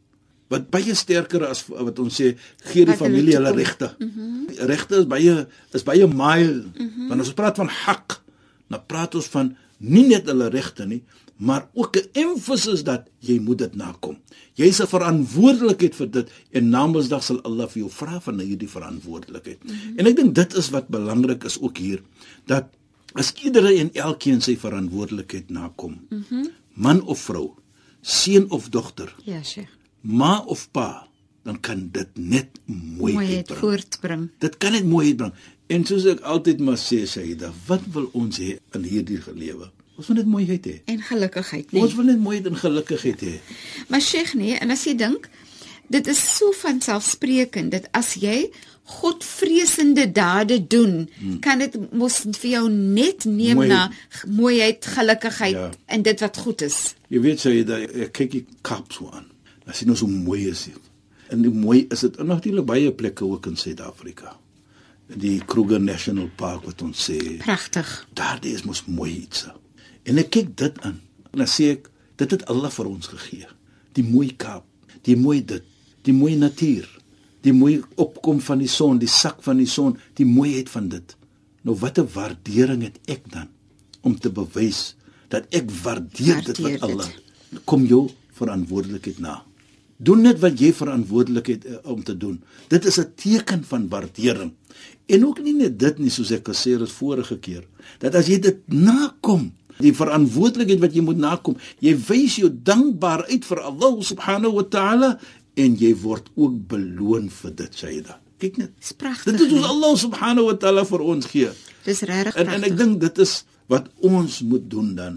Wat 0.50 0.68
baie 0.70 0.94
sterker 0.94 1.44
as 1.46 1.64
wat 1.68 1.98
ons 2.02 2.18
sê 2.18 2.32
gee 2.70 2.86
die 2.86 2.94
Wat 2.94 3.02
familie 3.02 3.38
hulle 3.38 3.54
regte. 3.54 3.92
Mm 3.98 4.10
-hmm. 4.10 4.66
Regte 4.70 5.02
is 5.02 5.06
baie 5.06 5.46
is 5.72 5.86
baie 5.86 6.06
mild. 6.06 6.66
Mm 6.74 6.90
-hmm. 6.90 7.12
As 7.12 7.30
ons 7.30 7.38
praat 7.38 7.56
van 7.56 7.68
hak, 7.68 8.22
dan 8.68 8.82
praat 8.86 9.14
ons 9.14 9.26
van 9.26 9.56
nie 9.78 10.06
net 10.08 10.26
hulle 10.26 10.48
regte 10.48 10.86
nie, 10.86 11.02
maar 11.36 11.68
ook 11.74 11.96
'n 11.96 12.08
emphasis 12.12 12.84
dat 12.84 13.08
jy 13.18 13.38
moet 13.38 13.58
dit 13.58 13.74
nakom. 13.74 14.18
Jy 14.54 14.66
is 14.66 14.80
'n 14.80 14.86
verantwoordelikheid 14.86 15.94
vir 15.94 16.10
dit 16.10 16.30
en 16.50 16.68
na 16.68 16.86
Mondsdag 16.86 17.22
sal 17.22 17.42
Allah 17.42 17.68
vir 17.68 17.82
jou 17.82 17.90
vra 17.90 18.20
van 18.20 18.40
hierdie 18.40 18.68
verantwoordelikheid. 18.68 19.64
Mm 19.64 19.70
-hmm. 19.70 19.98
En 19.98 20.06
ek 20.06 20.16
dink 20.16 20.34
dit 20.34 20.54
is 20.54 20.70
wat 20.70 20.88
belangrik 20.88 21.44
is 21.44 21.60
ook 21.60 21.76
hier 21.76 22.02
dat 22.46 22.64
As 23.16 23.32
iedere 23.40 23.72
en 23.80 23.88
elkeen 23.96 24.42
sy 24.44 24.58
verantwoordelikheid 24.60 25.50
nakom. 25.50 26.00
Mm 26.10 26.52
man 26.76 26.98
of 27.08 27.22
vrou, 27.24 27.54
seun 28.04 28.50
of 28.52 28.66
dogter. 28.68 29.08
Ja, 29.24 29.38
Sheikh. 29.42 29.70
Ma 30.00 30.42
of 30.44 30.66
pa, 30.70 31.06
dan 31.42 31.56
kan 31.60 31.86
dit 31.88 32.18
net 32.20 32.58
mooi 32.66 33.14
Mooiheid 33.14 33.48
uitbring. 33.48 33.60
voortbring. 33.60 34.26
Dit 34.44 34.58
kan 34.60 34.72
net 34.76 34.84
mooi 34.84 35.06
uitbring. 35.06 35.32
En 35.72 35.86
soos 35.88 36.04
ek 36.04 36.20
altyd 36.20 36.60
maar 36.60 36.76
sê, 36.76 37.06
Saida, 37.08 37.48
wat 37.66 37.80
wil 37.94 38.10
ons 38.12 38.36
hê 38.36 38.58
in 38.76 38.84
hierdie 38.84 39.22
lewe? 39.32 39.70
Ons 39.96 40.06
wil 40.10 40.16
net 40.16 40.26
mooiheid 40.28 40.66
hê. 40.66 40.74
En 40.92 41.00
gelukigheid, 41.00 41.72
Nee. 41.72 41.80
nee. 41.80 41.82
Ons 41.82 41.94
wil 41.96 42.04
net 42.04 42.18
mooiheid 42.20 42.46
en 42.46 42.56
gelukigheid 42.56 43.20
hê. 43.24 43.34
Maar 43.88 44.00
Sheikh 44.00 44.34
nee, 44.34 44.54
en 44.60 44.70
as 44.70 44.84
jy 44.84 44.94
dink, 44.94 45.28
dit 45.88 46.06
is 46.06 46.20
so 46.36 46.52
van 46.52 46.80
selfsprekend 46.84 47.70
dat 47.72 47.86
as 47.96 48.14
jy 48.20 48.50
godvreesende 48.86 50.12
dade 50.12 50.58
doen, 50.66 51.08
hmm. 51.18 51.38
kan 51.40 51.58
dit 51.58 51.74
mos 51.92 52.20
vir 52.38 52.50
jou 52.50 52.68
net 52.70 53.24
neem 53.24 53.56
Mooi. 53.62 53.68
na 53.68 53.90
mooiheid, 54.26 54.86
gelukigheid 54.86 55.54
Ja. 55.56 55.70
en 55.86 56.02
dit 56.02 56.20
wat 56.20 56.36
goed 56.36 56.62
is. 56.62 56.94
Jy 57.08 57.20
weet 57.20 57.40
Saida, 57.40 57.78
ek 57.80 58.12
kyk 58.12 58.30
die 58.30 58.44
Kaap 58.62 58.92
so 58.92 59.10
aan. 59.12 59.26
As 59.66 59.80
jy 59.80 59.86
nou 59.86 59.96
so 59.96 60.06
mooi 60.06 60.48
is. 60.48 60.64
hier. 60.64 60.78
En 61.30 61.42
die 61.42 61.50
mooi 61.50 61.86
is 61.90 62.00
dit 62.00 62.16
in 62.22 62.26
natuurlik 62.26 62.64
baie 62.66 62.92
plekke 62.92 63.24
ook 63.24 63.46
in 63.46 63.56
Suid-Afrika. 63.56 64.36
Die 65.08 65.40
Kruger 65.46 65.80
National 65.80 66.28
Park 66.36 66.64
wat 66.64 66.82
ons 66.82 67.10
sê, 67.10 67.38
Pragtig. 67.38 68.06
daardie 68.14 68.54
is 68.54 68.62
mos 68.62 68.84
mooi 68.86 69.12
iets. 69.22 69.46
En 70.06 70.18
ek 70.22 70.30
kyk 70.36 70.54
dit 70.58 70.80
aan. 70.86 71.00
En 71.32 71.42
dan 71.42 71.50
sê 71.50 71.72
ek, 71.76 71.90
dit 72.20 72.30
het 72.30 72.46
Allah 72.52 72.72
vir 72.72 72.90
ons 72.90 73.10
gegee. 73.12 73.48
Die 73.98 74.04
mooi 74.06 74.30
Kaap, 74.36 74.64
die 75.04 75.16
mooi 75.18 75.40
dit, 75.44 75.64
die 76.06 76.14
mooi 76.14 76.36
natuur, 76.38 76.86
die 77.46 77.54
mooi 77.54 77.80
opkom 78.00 78.40
van 78.42 78.62
die 78.62 78.70
son, 78.70 79.00
die 79.02 79.10
sak 79.10 79.42
van 79.46 79.60
die 79.62 79.70
son, 79.70 79.96
die 80.18 80.26
mooiheid 80.28 80.70
van 80.72 80.88
dit. 80.92 81.16
Nou 81.66 81.76
watter 81.80 82.06
waardering 82.14 82.84
het 82.86 82.98
ek 83.10 83.26
dan 83.32 83.50
om 84.06 84.14
te 84.18 84.30
bewys 84.30 84.94
dat 85.32 85.48
ek 85.54 85.70
waardeer 85.82 86.44
dit 86.46 86.60
Waardeer 86.62 86.80
wat 86.80 86.90
dit. 86.90 87.06
Allah 87.06 87.62
kom 87.64 87.86
jou 87.86 88.06
verantwoordelikheid 88.36 89.20
na. 89.22 89.40
Doen 89.96 90.26
net 90.26 90.40
wat 90.42 90.58
jy 90.60 90.72
verantwoordelik 90.76 91.48
het 91.54 91.64
uh, 91.64 91.78
om 91.88 92.02
te 92.04 92.16
doen. 92.16 92.36
Dit 92.68 92.84
is 92.84 92.98
'n 93.00 93.12
teken 93.16 93.64
van 93.64 93.88
waardering. 93.88 94.52
En 95.06 95.26
ook 95.26 95.40
nie 95.42 95.54
net 95.54 95.78
dit 95.78 95.98
nie 95.98 96.10
soos 96.10 96.30
ek 96.30 96.48
gesê 96.48 96.78
het 96.78 96.90
vorige 96.90 97.38
keer, 97.38 97.64
dat 97.98 98.14
as 98.14 98.26
jy 98.26 98.38
dit 98.38 98.58
nakom, 98.68 99.52
die 99.82 99.92
verantwoordelikheid 99.96 100.80
wat 100.80 100.94
jy 100.96 101.04
moet 101.04 101.20
nakom, 101.20 101.56
jy 101.84 101.96
wys 102.08 102.38
jou 102.40 102.50
dankbaar 102.50 103.26
uit 103.30 103.44
vir 103.44 103.60
Allah 103.60 103.98
subhanahu 104.10 104.54
wa 104.60 104.66
ta'ala 104.76 105.10
en 105.56 105.76
jy 105.80 105.92
word 106.02 106.30
ook 106.34 106.56
beloon 106.68 107.28
vir 107.32 107.54
dit, 107.62 107.76
Sayyida. 107.76 108.18
Kyk 108.42 108.58
net. 108.60 108.72
Dis 108.80 108.92
pragtig. 108.92 109.32
Dit 109.32 109.46
is 109.46 109.52
nee. 109.52 109.60
wat 109.60 109.70
Allah 109.70 109.94
subhanahu 109.96 110.50
wa 110.50 110.56
ta'ala 110.60 110.84
vir 110.88 111.04
ons 111.14 111.28
gee. 111.32 111.52
Dis 111.86 112.02
regtig 112.04 112.36
En 112.36 112.44
pragtig. 112.50 112.56
en 112.56 112.68
ek 112.68 112.76
dink 112.76 113.00
dit 113.00 113.22
is 113.24 113.38
wat 113.72 113.88
ons 114.04 114.42
moet 114.42 114.66
doen 114.70 114.92
dan. 114.98 115.16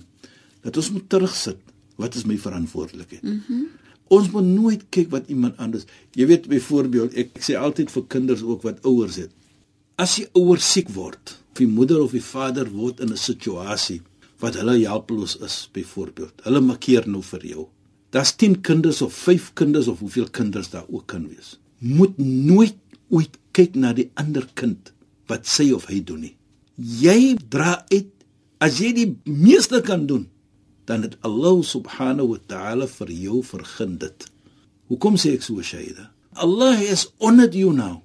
Dat 0.64 0.80
ons 0.80 0.92
moet 0.96 1.10
terugsit. 1.12 1.60
Wat 2.00 2.16
is 2.16 2.26
my 2.26 2.40
verantwoordelikheid? 2.40 3.24
Mhm. 3.24 3.44
Mm 3.48 3.68
ons 4.10 4.30
moet 4.34 4.46
nooit 4.46 4.84
kyk 4.90 5.12
wat 5.14 5.28
iemand 5.30 5.60
anders. 5.62 5.86
Jy 6.18 6.26
weet 6.32 6.48
byvoorbeeld, 6.50 7.14
ek 7.14 7.36
sê 7.46 7.54
altyd 7.60 7.92
vir 7.94 8.06
kinders 8.10 8.42
ook 8.42 8.64
wat 8.66 8.82
ouers 8.90 9.20
het. 9.22 9.30
As 10.02 10.16
die 10.18 10.26
ouer 10.34 10.58
siek 10.64 10.90
word, 10.96 11.36
of 11.52 11.62
die 11.62 11.70
moeder 11.70 12.02
of 12.02 12.16
die 12.18 12.24
vader 12.24 12.70
word 12.74 13.04
in 13.06 13.12
'n 13.14 13.22
situasie 13.22 14.02
wat 14.40 14.56
hulle 14.60 14.78
helpeloos 14.86 15.38
is 15.46 15.58
byvoorbeeld. 15.76 16.46
Hulle 16.46 16.62
makkeer 16.64 17.08
nou 17.08 17.22
vir 17.24 17.46
jou. 17.46 17.66
Daar's 18.16 18.34
10 18.36 18.62
kinders 18.66 19.02
of 19.06 19.14
5 19.14 19.52
kinders 19.54 19.88
of 19.88 20.00
hoeveel 20.00 20.30
kinders 20.30 20.70
daar 20.70 20.88
ook 20.90 21.08
kan 21.08 21.28
wees. 21.28 21.58
Moet 21.78 22.18
nooit 22.18 22.76
ooit 23.10 23.38
kyk 23.52 23.76
na 23.76 23.94
die 23.94 24.10
ander 24.20 24.48
kind 24.54 24.94
wat 25.30 25.48
sy 25.48 25.70
of 25.76 25.90
hy 25.92 26.00
doen 26.06 26.24
nie. 26.26 26.36
Jy 26.76 27.36
dra 27.52 27.84
uit 27.92 28.10
as 28.64 28.80
jy 28.82 28.92
die 28.96 29.10
meeste 29.26 29.82
kan 29.86 30.06
doen, 30.08 30.28
dan 30.90 31.06
het 31.06 31.16
Allah 31.28 31.62
subhanahu 31.64 32.34
wa 32.34 32.40
ta'ala 32.50 32.88
vir 32.90 33.12
jou 33.14 33.42
vergun 33.46 33.98
dit. 34.02 34.26
Hoekom 34.90 35.20
sê 35.22 35.36
ek 35.38 35.46
so, 35.46 35.62
Shaida? 35.62 36.10
Allah 36.40 36.76
has 36.88 37.08
honored 37.22 37.56
you 37.56 37.74
now. 37.76 38.02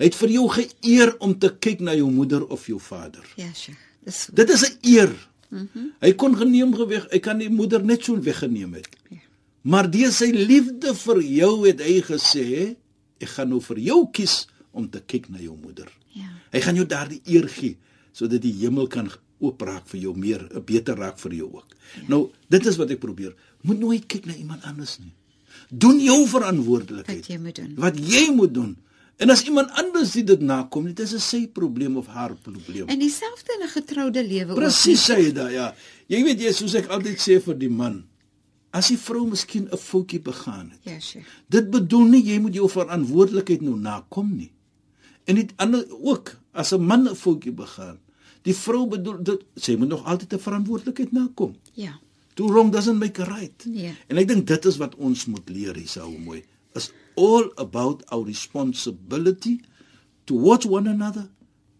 Hy 0.00 0.08
het 0.08 0.16
vir 0.18 0.32
jou 0.34 0.48
geëer 0.50 1.14
om 1.22 1.36
te 1.38 1.52
kyk 1.52 1.84
na 1.86 1.94
jou 1.94 2.08
moeder 2.10 2.42
of 2.50 2.66
jou 2.66 2.80
vader. 2.82 3.22
Ja, 3.38 3.52
Sheikh. 3.54 3.78
Dis 4.04 4.26
Dit 4.34 4.50
is 4.50 4.64
'n 4.66 4.78
eer. 4.82 5.12
Mm 5.54 5.68
-hmm. 5.72 5.92
Hy 6.00 6.12
kon 6.18 6.36
geneem 6.36 6.74
geweg, 6.74 7.06
hy 7.10 7.18
kan 7.22 7.38
die 7.38 7.50
moeder 7.50 7.84
net 7.84 8.04
so 8.04 8.18
weggeneem 8.20 8.74
het. 8.74 8.88
Ja. 9.10 9.22
Maar 9.62 9.90
deur 9.90 10.12
sy 10.12 10.30
liefde 10.34 10.94
vir 10.94 11.22
jou 11.22 11.52
het 11.66 11.80
hy 11.80 12.00
gesê, 12.02 12.76
ek 13.22 13.28
gaan 13.28 13.48
nou 13.48 13.60
vir 13.62 13.78
jou 13.78 14.00
kies 14.12 14.48
om 14.72 14.90
te 14.90 15.00
kyk 15.00 15.28
na 15.28 15.38
jou 15.38 15.56
moeder. 15.62 15.88
Ja. 16.12 16.28
Hy 16.50 16.60
gaan 16.60 16.74
jou 16.74 16.86
daardie 16.86 17.20
eer 17.24 17.48
gee 17.48 17.76
sodat 18.14 18.42
die 18.42 18.52
hemel 18.60 18.86
kan 18.86 19.08
oopraak 19.42 19.88
vir 19.90 20.00
jou 20.00 20.14
meer, 20.16 20.44
eh, 20.52 20.60
beter 20.60 20.96
raak 20.96 21.18
vir 21.18 21.32
jou 21.34 21.48
ook. 21.52 21.74
Ja. 21.96 22.02
Nou, 22.08 22.30
dit 22.48 22.66
is 22.66 22.76
wat 22.76 22.90
ek 22.90 22.98
probeer. 22.98 23.34
Moet 23.62 23.78
nooit 23.78 24.06
kyk 24.06 24.26
na 24.26 24.34
iemand 24.34 24.62
anders 24.62 24.98
nie. 24.98 25.12
Doen 25.68 26.00
jou 26.00 26.28
verantwoordelikheid. 26.28 27.18
wat 27.18 27.26
jy 27.26 27.38
moet 27.38 27.56
doen. 27.56 27.74
Wat 27.76 27.98
jy 27.98 28.30
moet 28.34 28.54
doen. 28.54 28.76
En 29.16 29.30
as 29.30 29.44
iemand 29.46 29.70
anders 29.78 30.12
dit 30.12 30.40
nakom, 30.40 30.84
dit 30.90 30.98
is 30.98 31.12
'n 31.14 31.20
sy 31.20 31.46
probleem 31.46 31.96
of 31.96 32.06
haar 32.06 32.34
probleem. 32.34 32.88
En 32.88 32.98
dieselfde 32.98 33.52
in 33.58 33.64
'n 33.66 33.68
getroude 33.68 34.26
lewe 34.26 34.50
ook. 34.50 34.58
Presies 34.58 35.10
sê 35.10 35.18
jy 35.18 35.32
daai 35.32 35.52
ja. 35.52 35.74
Jy 36.06 36.24
weet 36.24 36.40
jy 36.40 36.52
soos 36.52 36.74
ek 36.74 36.86
altyd 36.86 37.18
sê 37.18 37.40
vir 37.42 37.58
die 37.58 37.70
man, 37.70 38.04
as 38.70 38.88
die 38.88 38.98
vrou 38.98 39.26
miskien 39.26 39.68
'n 39.70 39.76
foutjie 39.76 40.20
begaan 40.20 40.70
het. 40.70 40.80
Ja, 40.82 41.00
Sheikh. 41.00 41.26
Dit 41.48 41.70
bedoel 41.70 42.04
nie 42.04 42.22
jy 42.24 42.38
moet 42.38 42.54
jou 42.54 42.68
verantwoordelikheid 42.68 43.62
nou 43.62 43.78
nakom 43.78 44.36
nie. 44.36 44.52
En 45.24 45.34
dit 45.34 45.52
ander 45.56 45.86
ook 45.90 46.36
as 46.52 46.72
'n 46.72 46.82
man 46.82 47.08
'n 47.08 47.14
foutjie 47.14 47.52
begaan, 47.52 47.98
die 48.42 48.54
vrou 48.54 48.86
bedoel 48.88 49.22
dit 49.22 49.44
sy 49.54 49.76
moet 49.76 49.88
nog 49.88 50.04
altyd 50.04 50.32
'n 50.32 50.38
verantwoordelikheid 50.38 51.12
nakom. 51.12 51.56
Ja. 51.72 52.00
Too 52.34 52.48
wrong 52.48 52.72
doesn't 52.72 52.98
make 52.98 53.22
a 53.22 53.24
right. 53.24 53.64
Nee. 53.64 53.94
En 54.06 54.16
ek 54.16 54.28
dink 54.28 54.46
dit 54.46 54.64
is 54.64 54.76
wat 54.76 54.94
ons 54.94 55.26
moet 55.26 55.48
leer 55.48 55.74
hier 55.74 55.88
sou 55.88 56.18
mooi. 56.18 56.44
Is 56.74 56.90
all 57.14 57.52
about 57.54 58.10
our 58.10 58.24
responsibility 58.24 59.60
towards 60.24 60.66
one 60.66 60.86
another 60.90 61.28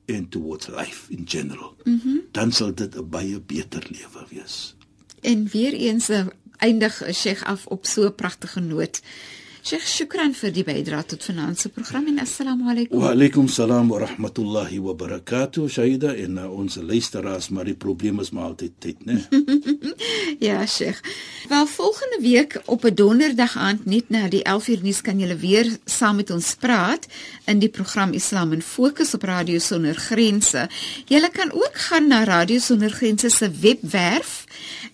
and 0.06 0.30
towards 0.30 0.68
life 0.68 1.06
in 1.08 1.24
general. 1.24 1.74
Mhm. 1.84 2.00
Mm 2.04 2.22
Dan 2.30 2.52
sal 2.52 2.74
dit 2.74 2.96
'n 2.96 3.08
baie 3.08 3.40
beter 3.40 3.86
lewe 3.90 4.26
wees. 4.28 4.74
En 5.20 5.46
weer 5.46 5.72
eens 5.72 6.08
eh, 6.08 6.26
eindig 6.56 7.02
Sheikh 7.12 7.44
af 7.44 7.66
op 7.66 7.86
so 7.86 8.04
'n 8.04 8.14
pragtige 8.14 8.60
noot. 8.60 9.02
Sheikh, 9.64 9.86
shukran 9.88 10.34
vir 10.36 10.50
die 10.52 10.60
bydrae 10.60 11.06
tot 11.08 11.22
vanaand 11.24 11.56
se 11.56 11.70
program 11.72 12.10
en 12.10 12.18
assalamu 12.20 12.66
alaykum. 12.68 12.98
Wa 13.00 13.14
alaykum 13.14 13.46
salaam 13.48 13.88
wa 13.88 14.02
rahmatullahi 14.02 14.76
wa 14.84 14.92
barakatuh. 14.92 15.64
Shaida 15.72 16.10
en 16.20 16.36
uh, 16.36 16.50
ons 16.52 16.76
luisteraars, 16.76 17.48
maar 17.48 17.64
die 17.64 17.76
probleem 17.84 18.20
is 18.20 18.28
maar 18.36 18.50
altyd 18.50 18.74
tyd, 18.84 19.06
né? 19.08 19.22
Ja, 20.44 20.66
Sheikh. 20.66 21.00
Wel 21.48 21.66
volgende 21.66 22.18
week 22.20 22.60
op 22.64 22.84
'n 22.84 22.94
donderdag 22.94 23.56
aand 23.56 23.86
net 23.86 24.10
na 24.12 24.28
die 24.28 24.42
11uur 24.44 24.82
nuus 24.82 25.00
kan 25.00 25.18
julle 25.18 25.36
weer 25.36 25.78
saam 25.84 26.16
met 26.16 26.30
ons 26.30 26.54
praat 26.60 27.06
in 27.46 27.58
die 27.58 27.68
program 27.68 28.12
Islam 28.12 28.52
in 28.52 28.62
Fokus 28.62 29.14
op 29.14 29.22
Radio 29.22 29.58
Sonder 29.58 29.94
Grense. 29.94 30.68
Julle 31.08 31.30
kan 31.30 31.52
ook 31.52 31.76
gaan 31.88 32.08
na 32.08 32.24
Radio 32.24 32.58
Sonder 32.58 32.90
Grense 32.90 33.30
se 33.30 33.50
webwerf 33.50 34.44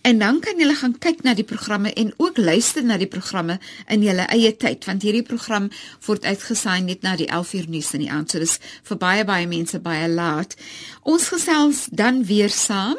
en 0.02 0.20
dan 0.20 0.40
kan 0.40 0.60
julle 0.60 0.76
gaan 0.76 0.98
kyk 1.00 1.24
na 1.24 1.34
die 1.34 1.48
programme 1.48 1.94
en 1.94 2.14
ook 2.18 2.38
luister 2.38 2.84
na 2.84 2.98
die 2.98 3.10
programme 3.10 3.60
in 3.88 4.04
julle 4.04 4.28
eie 4.34 4.52
tyd 4.58 4.86
want 4.86 5.04
hierdie 5.06 5.26
program 5.26 5.70
word 6.08 6.26
uitgesaai 6.26 6.82
net 6.86 7.02
na 7.02 7.16
die 7.16 7.30
11uur 7.30 7.70
nuus 7.70 7.94
in 7.94 8.06
die 8.06 8.12
aand. 8.12 8.32
So 8.32 8.40
dis 8.40 8.60
vir 8.90 8.98
baie 8.98 9.26
baie 9.26 9.48
mense 9.48 9.80
baie 9.80 10.08
laat. 10.10 10.56
Ons 11.04 11.30
gesels 11.34 11.88
dan 11.92 12.24
weer 12.26 12.50
saam. 12.50 12.98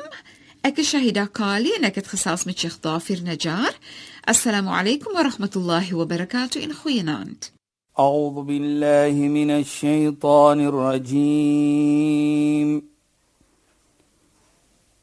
Ek 0.67 0.79
is 0.83 0.89
Shahida 0.91 1.27
Kali 1.31 1.71
en 1.79 1.85
ek 1.87 1.95
het 2.03 2.09
gesels 2.11 2.45
met 2.45 2.59
Sheikh 2.59 2.81
Dafir 2.83 3.23
Najjar. 3.23 3.75
Assalamu 4.27 4.71
alaykum 4.75 5.15
wa 5.15 5.23
rahmatullahi 5.23 5.93
wa 5.95 6.05
barakatuh 6.05 6.63
in 6.63 6.75
goeienaand. 6.75 7.53
أعوذ 7.99 8.43
بالله 8.45 9.13
من 9.29 9.51
الشيطان 9.51 10.61
الرجيم 10.69 12.17